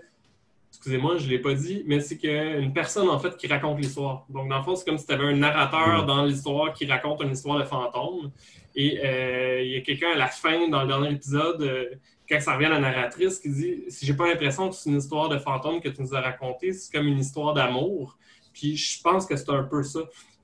[0.71, 4.25] excusez-moi, je ne l'ai pas dit, mais c'est qu'une personne en fait qui raconte l'histoire.
[4.29, 7.23] Donc, dans le fond, c'est comme si tu avais un narrateur dans l'histoire qui raconte
[7.23, 8.31] une histoire de fantôme.
[8.77, 11.87] Et euh, il y a quelqu'un à la fin, dans le dernier épisode, euh,
[12.31, 14.99] quand ça revient à la narratrice, qui dit Si j'ai pas l'impression que c'est une
[14.99, 18.17] histoire de fantôme que tu nous as racontée, c'est comme une histoire d'amour.
[18.53, 20.01] Puis je pense que c'est un peu ça.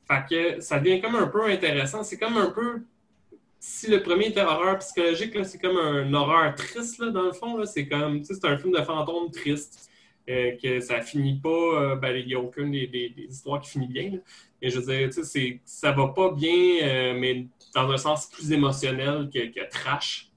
[0.09, 2.03] Fait que ça devient comme un peu intéressant.
[2.03, 2.82] C'est comme un peu.
[3.59, 7.64] Si le premier était horreur psychologique, c'est comme un horreur triste, là, dans le fond.
[7.64, 8.20] C'est comme.
[8.20, 9.89] tu sais, C'est un film de fantôme triste.
[10.28, 11.49] euh, que ça finit pas.
[11.49, 14.11] euh, ben, il n'y a aucune des, histoires qui finit bien.
[14.11, 14.18] là.
[14.61, 18.26] Et je veux dire, tu sais, ça va pas bien, euh, mais dans un sens
[18.26, 20.30] plus émotionnel que, que trash.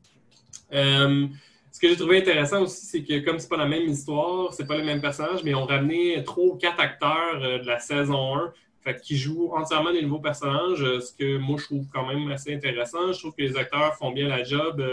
[0.73, 1.27] Euh,
[1.71, 4.65] ce que j'ai trouvé intéressant aussi, c'est que comme c'est pas la même histoire, c'est
[4.65, 8.35] pas les mêmes personnages, mais ont ramené trois ou quatre acteurs euh, de la saison
[8.35, 12.07] 1 fait, qui jouent entièrement des nouveaux personnages, euh, ce que moi je trouve quand
[12.07, 13.11] même assez intéressant.
[13.11, 14.83] Je trouve que les acteurs font bien la job.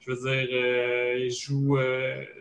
[0.00, 1.78] je veux dire, ils jouent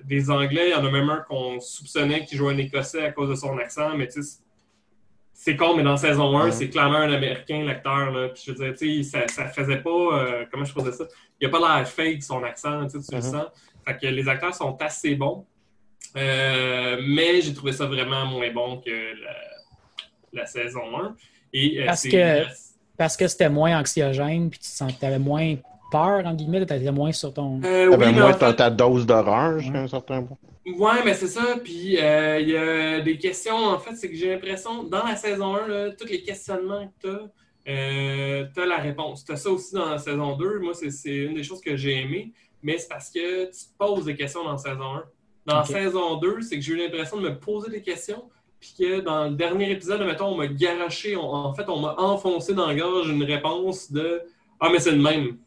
[0.06, 0.70] des Anglais.
[0.70, 3.36] Il y en a même un qu'on soupçonnait qui jouait un Écossais à cause de
[3.36, 4.40] son accent, mais tu sais,
[5.42, 6.52] c'est con, mais dans saison 1, Ouais.
[6.52, 8.12] c'est clairement un Américain, l'acteur.
[8.12, 8.28] là.
[8.28, 9.90] Puis je veux dire, tu sais, ça, ça faisait pas.
[9.90, 11.06] euh, comment je faisais ça?
[11.40, 13.32] Il a pas l'air fake, son accent, tu sais, tu le Mhm.
[13.32, 13.46] sens.
[13.88, 15.46] Fait que les acteurs sont assez bons.
[16.18, 19.36] Euh, mais j'ai trouvé ça vraiment moins bon que la,
[20.42, 21.16] la saison 1.
[21.54, 22.44] Et, euh, Parce que-
[22.98, 25.56] Parce que c'était moins anxiogène, puis tu sentais moins
[25.92, 27.60] peur, en guillemets, tu étais moins sur ton.
[27.64, 30.24] Euh, Ah oui, ben, mais moi, en fait- t'as ta dose d'horreur jusqu'à un certain
[30.24, 30.38] point.
[30.78, 31.56] Ouais, mais c'est ça.
[31.64, 35.16] Puis euh, il y a des questions, en fait, c'est que j'ai l'impression, dans la
[35.16, 39.26] saison 1, là, tous les questionnements que tu as, tu as la réponse.
[39.26, 40.60] Tu as ça aussi dans la saison 2.
[40.60, 43.78] Moi, c'est- c'est une des choses que j'ai aimé, mais c'est parce que tu te
[43.78, 45.04] poses des questions dans la saison 1.
[45.46, 48.24] Dans la saison 2, c'est que j'ai eu l'impression de me poser des questions,
[48.60, 51.96] puis que dans le dernier épisode, mettons, on m'a garoché, on- en fait, on m'a
[51.98, 54.22] enfoncé dans la gorge une réponse de
[54.62, 55.38] Ah, mais c'est le même.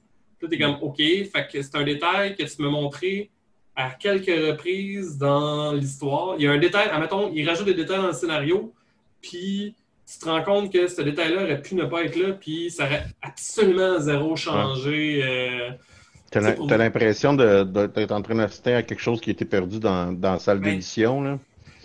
[0.43, 3.31] Là, t'es comme OK, fait que c'est un détail que tu m'as montré
[3.77, 6.35] à quelques reprises dans l'histoire.
[6.39, 8.73] Il y a un détail, admettons, il rajoute des détails dans le scénario,
[9.23, 9.75] puis
[10.11, 12.85] tu te rends compte que ce détail-là aurait pu ne pas être là, puis ça
[12.85, 15.23] aurait absolument zéro changé.
[15.25, 15.71] euh,
[16.57, 20.33] pour- t'as l'impression d'être en train d'assister à quelque chose qui était perdu dans, dans
[20.33, 21.23] la salle Ben, d'édition.
[21.23, 21.39] là?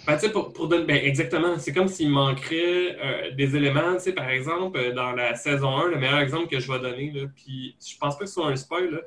[0.08, 1.60] Ben, pour, pour donner- ben, exactement.
[1.60, 3.98] C'est comme s'il manquerait euh, des éléments.
[4.16, 7.28] Par exemple, euh, dans la saison 1, le meilleur exemple que je vais donner, là,
[7.36, 9.00] puis je pense pas que ce soit un spoil, là,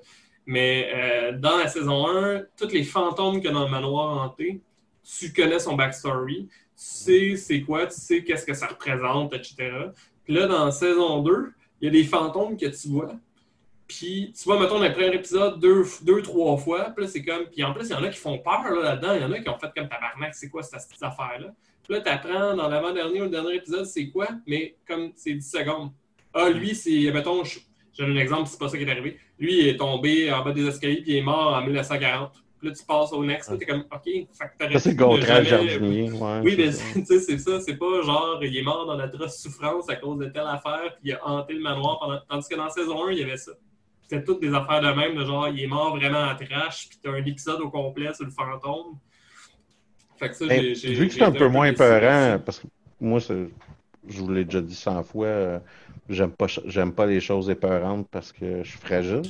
[0.44, 4.60] mais euh, dans la saison 1, tous les fantômes a dans le manoir hanté,
[5.02, 9.72] tu connais son backstory, tu sais c'est quoi, tu sais qu'est-ce que ça représente, etc.
[10.24, 13.14] Puis là, dans la saison 2, il y a des fantômes que tu vois.
[13.90, 16.92] Puis, tu vois, mettons, dans le premier épisode, deux, deux trois fois.
[16.96, 17.46] Puis c'est comme.
[17.52, 19.14] Puis en plus, il y en a qui font peur là, là-dedans.
[19.14, 21.48] Il y en a qui ont fait comme tabarnak, c'est quoi cette, cette affaire-là?
[21.82, 24.28] Puis là, tu apprends dans l'avant-dernier ou le dernier épisode, c'est quoi?
[24.46, 25.90] Mais comme c'est 10 secondes.
[26.32, 27.10] Ah, lui, c'est.
[27.12, 27.58] Mettons, je-
[27.92, 29.18] je donne un exemple, c'est pas ça qui est arrivé.
[29.40, 32.30] Lui, il est tombé en bas des escaliers, puis il est mort en 1940.
[32.60, 34.28] Puis là, tu passes au next, t'es comme, OK, fait que
[34.78, 36.10] c'est le contraire jardinier.
[36.12, 36.94] Ouais, Oui, mais c'est ça.
[37.00, 40.18] tu sais, c'est ça, c'est pas genre, il est mort dans d'atroces souffrances à cause
[40.18, 42.20] de telle affaire, puis il a hanté le manoir pendant.
[42.28, 43.52] Tandis que dans saison 1, il y avait ça.
[44.10, 46.98] C'était toutes des affaires de même, de genre, il est mort vraiment en trash, puis
[47.00, 48.96] t'as un épisode au complet sur le fantôme.
[50.18, 50.94] Fait que ça, Ben, j'ai.
[50.94, 52.44] vu que c'est un peu moins déçu peurant, là-dessus.
[52.44, 52.66] parce que
[53.00, 53.46] moi, je
[54.20, 55.58] vous l'ai déjà dit 100 fois, euh,
[56.08, 59.22] j'aime pas, j'aime pas les choses épeurantes parce que je suis fragile.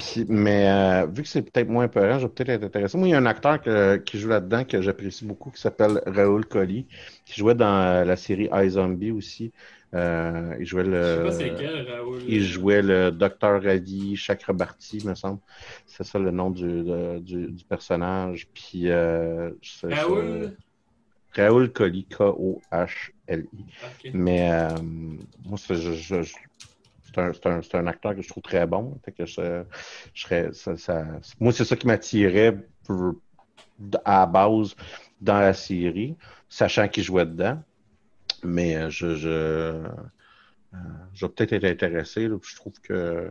[0.00, 2.98] Puis- mais euh, vu que c'est peut-être moins peurant, je vais peut-être être intéressé.
[2.98, 6.02] Moi, il y a un acteur que- qui joue là-dedans que j'apprécie beaucoup qui s'appelle
[6.04, 6.86] Raoul Colli,
[7.26, 9.52] qui jouait dans euh, la série iZombie aussi.
[9.94, 11.24] Euh, il jouait Je sais le.
[11.24, 12.22] pas c'est quel, Raoul.
[12.28, 15.40] Il jouait le docteur Ravi Chakrabarti, me semble.
[15.86, 18.48] C'est ça le nom du, de- du, du personnage.
[18.54, 19.50] Puis, euh,
[19.82, 20.56] Raoul?
[21.32, 23.64] Raoul Colli, K-O-H-L-I.
[24.14, 24.78] Mais euh,
[25.44, 28.98] moi, c'est un, c'est un- c'est un acteur que je trouve très bon.
[29.04, 29.64] Fait que je,
[30.14, 31.06] je serais, ça- ça-
[31.40, 32.56] moi, c'est ça qui m'attirait
[34.04, 34.74] à la base
[35.20, 36.16] dans la série,
[36.48, 37.62] sachant qu'il jouait dedans.
[38.44, 39.82] Mais euh, je, je, euh,
[41.14, 42.28] je vais peut-être être intéressé.
[42.28, 43.28] là, je trouve que.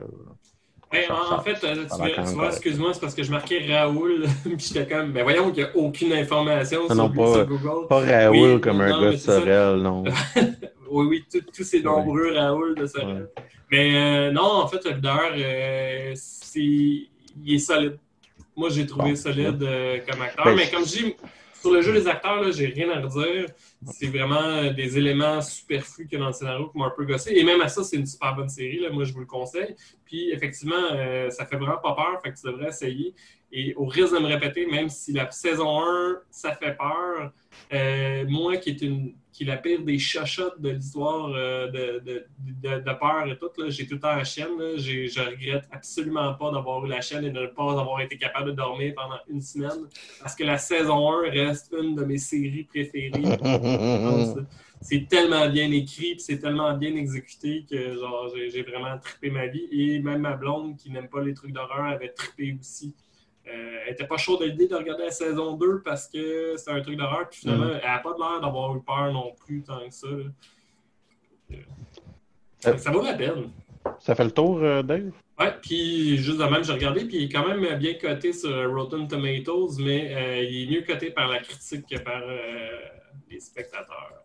[0.92, 3.64] Hey, ça- en, ça- fait, euh, ça tu, vois- excuse-moi, c'est parce que je marquais
[3.72, 7.34] Raoul, puis j'étais comme, ben voyons qu'il n'y a aucune information Non, sur, non, pas-
[7.36, 7.88] sur Google.
[7.88, 9.18] Pas Raoul Oui, comme non, un gars de.
[9.18, 10.04] Sorel, non.
[10.92, 11.24] Oui, oui,
[11.56, 13.30] tous ces nombreux Raoul de Sorel.
[13.72, 17.10] Mais euh, non, en fait, le leader, euh, c'est, il
[17.54, 18.00] est solide.
[18.58, 20.46] Moi, j'ai trouvé Bon, solide euh, comme acteur.
[20.46, 21.16] Ben, mais comme je dis,
[21.60, 23.46] sur le jeu des acteurs, là, j'ai rien à redire.
[23.92, 26.94] C'est vraiment euh, des éléments superflus qu'il y a dans le scénario qui m'ont un
[26.96, 27.34] peu gossé.
[27.36, 28.80] Et même à ça, c'est une super bonne série.
[28.80, 28.90] Là.
[28.90, 29.76] Moi, je vous le conseille.
[30.06, 32.20] Puis, effectivement, euh, ça fait vraiment pas peur.
[32.24, 33.14] Fait que tu devrais essayer.
[33.52, 37.32] Et au risque de me répéter, même si la saison 1, ça fait peur,
[37.74, 42.00] euh, moi, qui est, une, qui est la pire des chachottes de l'histoire euh, de,
[42.00, 44.58] de, de, de peur et tout, j'ai tout le temps la chienne.
[44.60, 44.78] là.
[44.78, 48.52] Je regrette absolument pas d'avoir eu la chaîne et de ne pas avoir été capable
[48.52, 49.88] de dormir pendant une semaine.
[50.22, 53.12] Parce que la saison 1 reste une de mes séries préférées.
[54.82, 59.68] C'est tellement bien écrit, c'est tellement bien exécuté que genre j'ai vraiment trippé ma vie.
[59.72, 62.96] Et même ma blonde qui n'aime pas les trucs d'horreur avait trippé aussi.
[63.52, 66.72] Euh, elle était pas chaude à l'idée de regarder la saison 2 parce que c'est
[66.72, 67.28] un truc d'horreur.
[67.30, 67.80] Puis finalement, Mm.
[67.84, 70.08] elle n'a pas l'air d'avoir eu peur non plus tant que ça.
[70.08, 71.58] Euh.
[72.78, 73.50] Ça vaut la peine.
[74.00, 75.12] Ça fait le tour, euh, Dave?
[75.40, 78.50] Ouais, puis juste de même, j'ai regardé, puis il est quand même bien coté sur
[78.74, 82.68] Rotten Tomatoes, mais euh, il est mieux coté par la critique que par euh,
[83.30, 84.24] les spectateurs.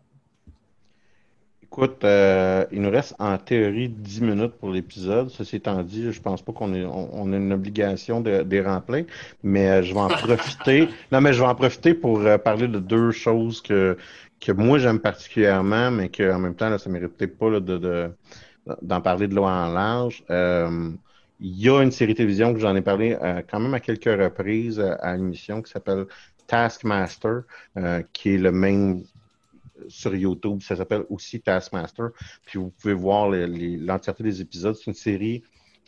[1.77, 5.29] Écoute, euh, il nous reste en théorie 10 minutes pour l'épisode.
[5.29, 8.49] Ceci étant dit, je pense pas qu'on ait, on, on a une obligation de, de
[8.49, 9.03] les remplir,
[9.43, 10.87] mais euh, je vais en profiter.
[11.11, 13.97] Non, mais je vais en profiter pour euh, parler de deux choses que,
[14.39, 17.77] que moi j'aime particulièrement, mais qu'en même temps, là, ça mérite peut-être pas là, de,
[17.77, 18.09] de-
[18.81, 20.23] d'en parler de loin en large.
[20.29, 23.17] Il y a une série télévision que j'en ai parlé
[23.51, 26.05] quand même à quelques reprises à l'émission qui s'appelle
[26.47, 27.41] Taskmaster,
[28.13, 29.03] qui est le même
[29.87, 30.61] sur YouTube.
[30.61, 32.09] Ça s'appelle aussi Taskmaster.
[32.45, 34.75] Puis vous pouvez voir l'entièreté des épisodes.
[34.75, 35.43] C'est une série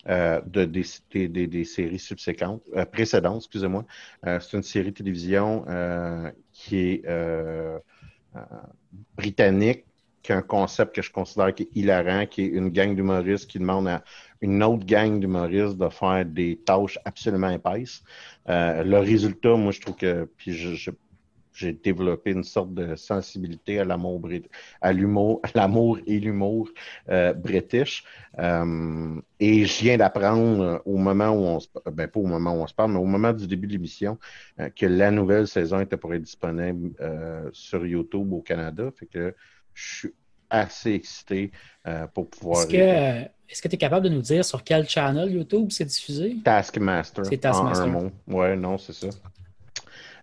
[0.09, 0.85] euh, de, des,
[1.27, 3.85] des, des- séries subséquentes, euh, précédentes, excusez-moi.
[4.25, 7.05] Euh, c'est une série télévision euh, qui est
[9.17, 9.85] britannique,
[10.23, 13.49] qui a un concept que je considère qui est hilarant, qui est une gang d'humoristes
[13.49, 14.03] qui demande à
[14.41, 18.03] une autre gang d'humoristes de faire des tâches absolument épaisses.
[18.47, 20.91] Le résultat, moi, je trouve que, puis je-
[21.57, 24.21] j'ai développé une sorte de sensibilité à l'amour
[24.81, 26.69] à l'humour, l'amour et l'humour
[27.09, 28.03] euh, british.
[28.37, 32.53] Euh, et je viens d'apprendre euh, au moment où on se ben pas au moment
[32.53, 34.19] où on se parle, mais au moment du début de l'émission,
[34.59, 36.91] euh, que la nouvelle saison était pour être disponible
[37.53, 38.91] sur YouTube au Canada.
[38.95, 39.35] Fait que
[39.73, 40.13] je suis
[40.49, 41.51] assez excité
[42.13, 45.31] pour pouvoir Est-ce que est-ce que tu es capable de nous dire sur quel channel
[45.31, 46.35] YouTube c'est diffusé?
[46.43, 47.25] Taskmaster.
[47.25, 47.85] C'est Taskmaster.
[47.85, 48.11] En un mot.
[48.27, 49.07] Ouais, non, c'est ça.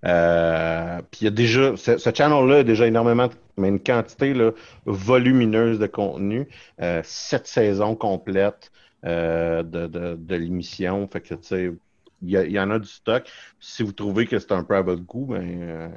[0.04, 4.52] Euh, y a déjà, ce, ce channel-là a déjà énormément, mais une quantité là,
[4.86, 6.48] volumineuse de contenu.
[6.80, 8.70] Euh, sept saisons complètes
[9.04, 11.08] euh, de, de, de l'émission.
[11.08, 11.72] Fait que, tu sais,
[12.22, 13.30] il y, y en a du stock.
[13.60, 15.88] Si vous trouvez que c'est un peu à votre goût, ben, euh,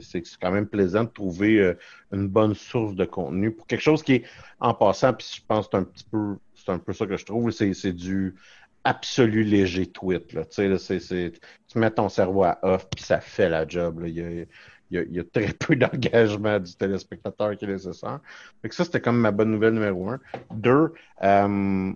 [0.00, 1.74] c'est- quand même plaisant de trouver euh,
[2.12, 4.24] une bonne source de contenu pour quelque chose qui est,
[4.60, 7.16] en passant, puis je pense que c'est un petit peu, c'est un peu ça que
[7.16, 8.34] je trouve, c'est du
[8.84, 10.32] absolu léger tweet.
[10.34, 10.44] Là.
[10.44, 11.32] Tu sais, là, c'est- c'est-
[11.68, 14.00] tu mets ton cerveau à off, puis ça fait la job.
[14.00, 14.08] là.
[14.08, 14.46] Il, y a, il,
[14.90, 18.20] y a, il y a très peu d'engagement du téléspectateur qui est nécessaire.
[18.62, 20.20] Fait que ça, c'était comme ma bonne nouvelle numéro un.
[20.54, 21.92] Deux, euh,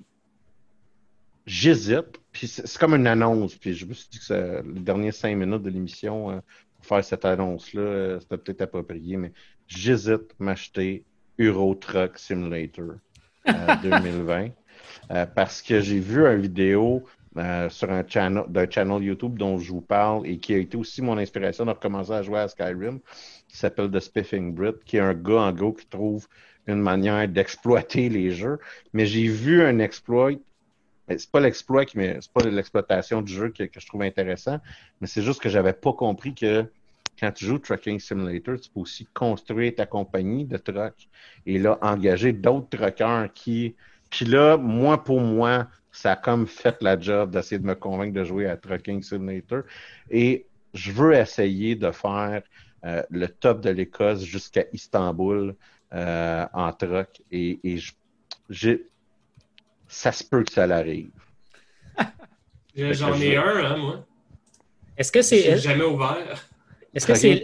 [1.46, 4.80] j'hésite, puis c'est c'est comme une annonce, puis je me suis dit que ça- les
[4.80, 6.40] dernières cinq minutes de l'émission, euh,
[6.76, 9.32] pour faire cette annonce-là, euh, c'était peut-être approprié, mais
[9.66, 11.04] j'hésite à m'acheter
[11.38, 12.94] Euro Truck Simulator
[13.48, 14.50] euh, 2020.
[15.10, 17.04] Euh, parce que j'ai vu une vidéo
[17.36, 20.76] euh, sur un channel, d'un channel YouTube dont je vous parle et qui a été
[20.76, 22.98] aussi mon inspiration de recommencer à jouer à Skyrim,
[23.46, 26.26] qui s'appelle The Spiffing Brit, qui est un gars en gros qui trouve
[26.66, 28.58] une manière d'exploiter les jeux.
[28.92, 30.32] Mais j'ai vu un exploit.
[31.08, 34.58] C'est pas l'exploit qui c'est pas l'exploitation du jeu que, que je trouve intéressant,
[35.00, 36.66] mais c'est juste que j'avais pas compris que
[37.20, 40.94] quand tu joues Trucking Simulator, tu peux aussi construire ta compagnie de truck
[41.46, 43.74] et là, engager d'autres truckers qui.
[44.10, 48.14] Puis là, moi, pour moi, ça a comme fait la job d'essayer de me convaincre
[48.14, 49.62] de jouer à Trucking Simulator.
[50.10, 52.42] Et je veux essayer de faire
[52.84, 55.54] euh, le top de l'Écosse jusqu'à Istanbul
[55.92, 57.08] euh, en truck.
[57.30, 57.92] Et, et je-
[58.48, 58.84] j'ai-
[59.88, 61.10] ça se peut que ça l'arrive.
[62.76, 64.04] J'en ai un, hein, moi.
[64.96, 66.16] Est-ce que J'ai c'est jamais ouvert.
[66.94, 67.42] est-ce que c'est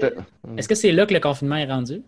[0.69, 2.03] que c'est là que le confinement est rendu?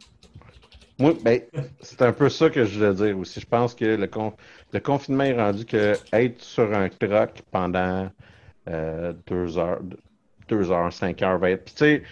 [0.99, 1.42] Moi, ben,
[1.80, 3.40] c'est un peu ça que je voulais dire aussi.
[3.40, 4.34] Je pense que le, con-
[4.72, 8.11] le confinement est rendu que être sur un truck pendant
[8.68, 9.80] euh, deux heures,
[10.49, 11.64] deux heures, cinq heures va être.
[11.64, 12.03] Puis tu sais,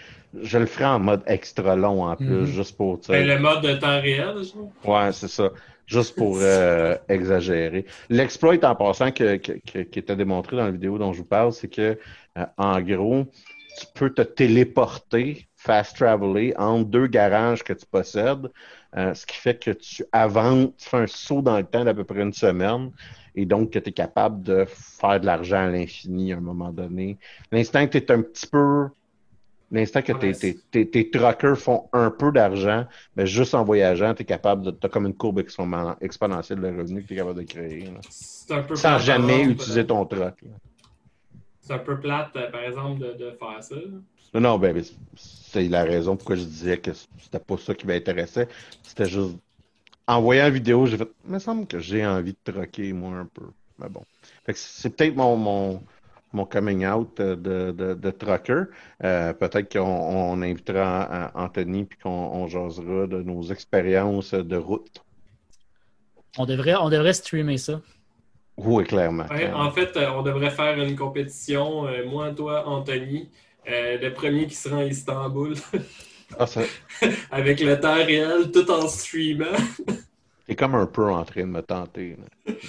[0.43, 2.47] je le ferai en mode extra long en plus, Mhm.
[2.47, 3.01] juste pour.
[3.09, 4.72] Ben, le mode de temps réel, genre.
[4.85, 5.51] Ouais, c'est ça.
[5.87, 7.85] Juste pour euh, exagérer.
[8.09, 11.24] L'exploit en passant que, que- que- qui était démontré dans la vidéo dont je vous
[11.28, 11.99] parle, c'est que
[12.39, 13.24] euh, en gros,
[13.78, 18.51] tu peux te téléporter, fast traveler entre deux garages que tu possèdes,
[18.97, 21.95] euh, ce qui fait que tu avances, tu fais un saut dans le temps d'à
[21.95, 22.91] peu près une semaine,
[23.35, 26.71] et donc que tu es capable de faire de l'argent à l'infini à un moment
[26.71, 27.19] donné.
[27.51, 28.89] L'instant que tu es un petit peu.
[29.71, 32.85] L'instant que tes, tes, tes, tes truckers font un peu d'argent,
[33.17, 34.71] mais juste en voyageant, tu es capable de.
[34.71, 37.81] Tu as comme une courbe exponen- exponentielle de revenus que tu es capable de créer.
[37.87, 38.01] là.
[38.11, 40.45] C'est un peu Sans jamais utiliser ton truck.
[41.61, 43.77] C'est un peu plate, euh, par exemple, de, de faire ça.
[44.35, 44.82] Non, non, ben,
[45.16, 48.49] c'est la raison pourquoi je disais que c'était pas ça qui m'intéressait.
[48.82, 49.37] C'était juste.
[50.07, 51.11] En voyant la vidéo, j'ai fait.
[51.26, 53.47] Il me semble que j'ai envie de troquer, moi, un peu.
[53.78, 54.03] Mais bon.
[54.45, 55.87] Fait que c'est peut-être mon, mon,
[56.32, 57.35] mon coming out de,
[57.72, 58.64] de, de trucker.
[59.05, 65.05] Euh, peut-être qu'on on invitera Anthony puis qu'on on jasera de nos expériences de route.
[66.39, 67.80] On devrait, on devrait streamer ça.
[68.57, 69.26] Oui, clairement.
[69.30, 69.61] Ouais, clairement.
[69.61, 73.30] en fait, euh, on devrait faire une compétition, euh, moi, toi, Anthony,
[73.69, 75.55] euh, le premier qui sera à Istanbul,
[76.39, 76.62] Ah, ça-
[77.31, 79.45] avec le temps réel, tout en streamant.
[80.47, 82.17] T'es comme un peu en train de me tenter.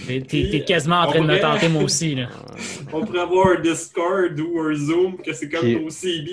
[0.07, 2.15] T'es quasiment en train de me tenter, moi aussi.
[2.15, 2.27] Là.
[2.93, 6.31] On pourrait avoir un Discord ou un Zoom, que c'est comme Puis- au CB.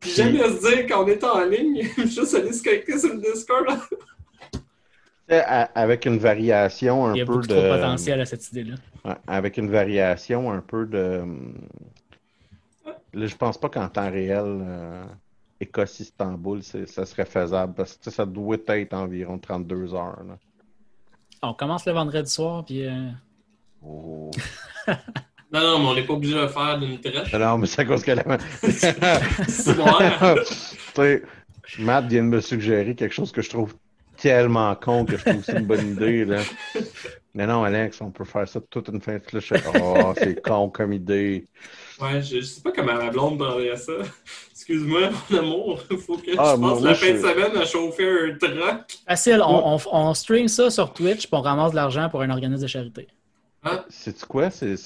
[0.00, 3.66] Puis jamais se dire qu'on est en ligne, juste aller se connecter sur le Discord.
[5.28, 7.52] Avec une variation un Il y a peu beaucoup de.
[7.54, 8.76] trop de potentiel à cette idée-là.
[9.26, 11.20] Avec une variation un peu de.
[13.14, 15.04] Là, je pense pas qu'en temps réel, euh,
[15.60, 20.22] Écosse-Istanbul, ça serait faisable parce que ça doit être environ 32 heures.
[20.26, 20.38] là.
[21.42, 23.10] On commence le vendredi soir, puis euh,
[23.82, 24.30] Oh.
[25.50, 27.32] Non, non, mais on n'est pas obligé de le faire d'une traite.
[27.32, 28.22] Non, mais c'est à cause que la.
[30.94, 31.22] Tu sais,
[31.78, 33.74] Matt vient de me suggérer quelque chose que je trouve
[34.18, 36.26] tellement con que je trouve que c'est une bonne idée.
[36.26, 36.42] Là.
[37.32, 39.22] Mais non, Alex, on peut faire ça toute une fin de.
[39.80, 41.46] Oh, c'est con comme idée.
[42.00, 43.92] Ouais, je, je sais pas comment ma blonde prendrait ça.
[44.52, 45.80] Excuse-moi, mon amour.
[46.06, 48.98] Faut que Ah, je moi- passe moi, la fin de semaine à chauffer un truck.
[49.06, 49.40] facile.
[49.44, 52.62] On, on, on stream ça sur Twitch, puis on ramasse de l'argent pour un organisme
[52.62, 53.08] de charité.
[53.88, 54.50] C'est quoi?
[54.50, 54.76] C'est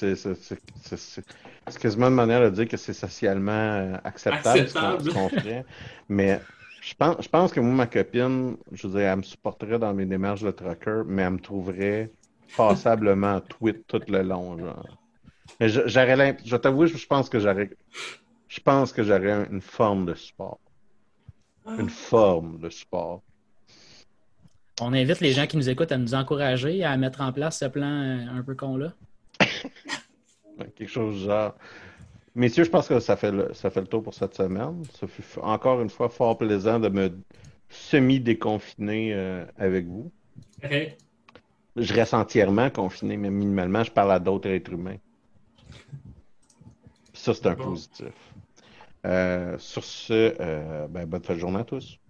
[1.81, 5.05] quasiment une manière de dire que c'est socialement euh, acceptable, ce qu'on- Acceptable.
[5.05, 5.65] ce qu'on ferait.
[6.09, 6.41] Mais
[6.81, 9.93] je pense, je pense que moi, ma copine, je veux dire, elle me supporterait dans
[9.95, 12.11] mes démarches de trucker, mais elle me trouverait
[12.57, 14.59] passablement tweet tout le long.
[14.59, 14.85] Genre.
[15.61, 17.71] Mais je- j'aurais je t'avoue, je je pense que j'aurais
[18.49, 20.59] je pense que j'aurais un- une forme de support.
[21.79, 23.23] Une forme de support.
[24.81, 27.67] On invite les gens qui nous écoutent à nous encourager à mettre en place ce
[27.67, 28.93] plan euh, un peu con-là.
[29.41, 31.55] Ouais, Quelque chose du genre.
[32.35, 34.83] Messieurs, je pense que ça fait le, ça fait le tour pour cette semaine.
[34.99, 37.13] Ça fut encore une fois fort plaisant de me
[37.69, 40.11] semi-déconfiner euh, avec vous.
[41.77, 44.97] Je reste entièrement confiné, mais minimalement, je parle à d'autres êtres humains.
[47.23, 47.57] Ça, c'est un Bon.
[47.57, 48.35] positif.
[49.07, 52.01] Euh, sur ce, euh, ben, bonne fin de journée à tous.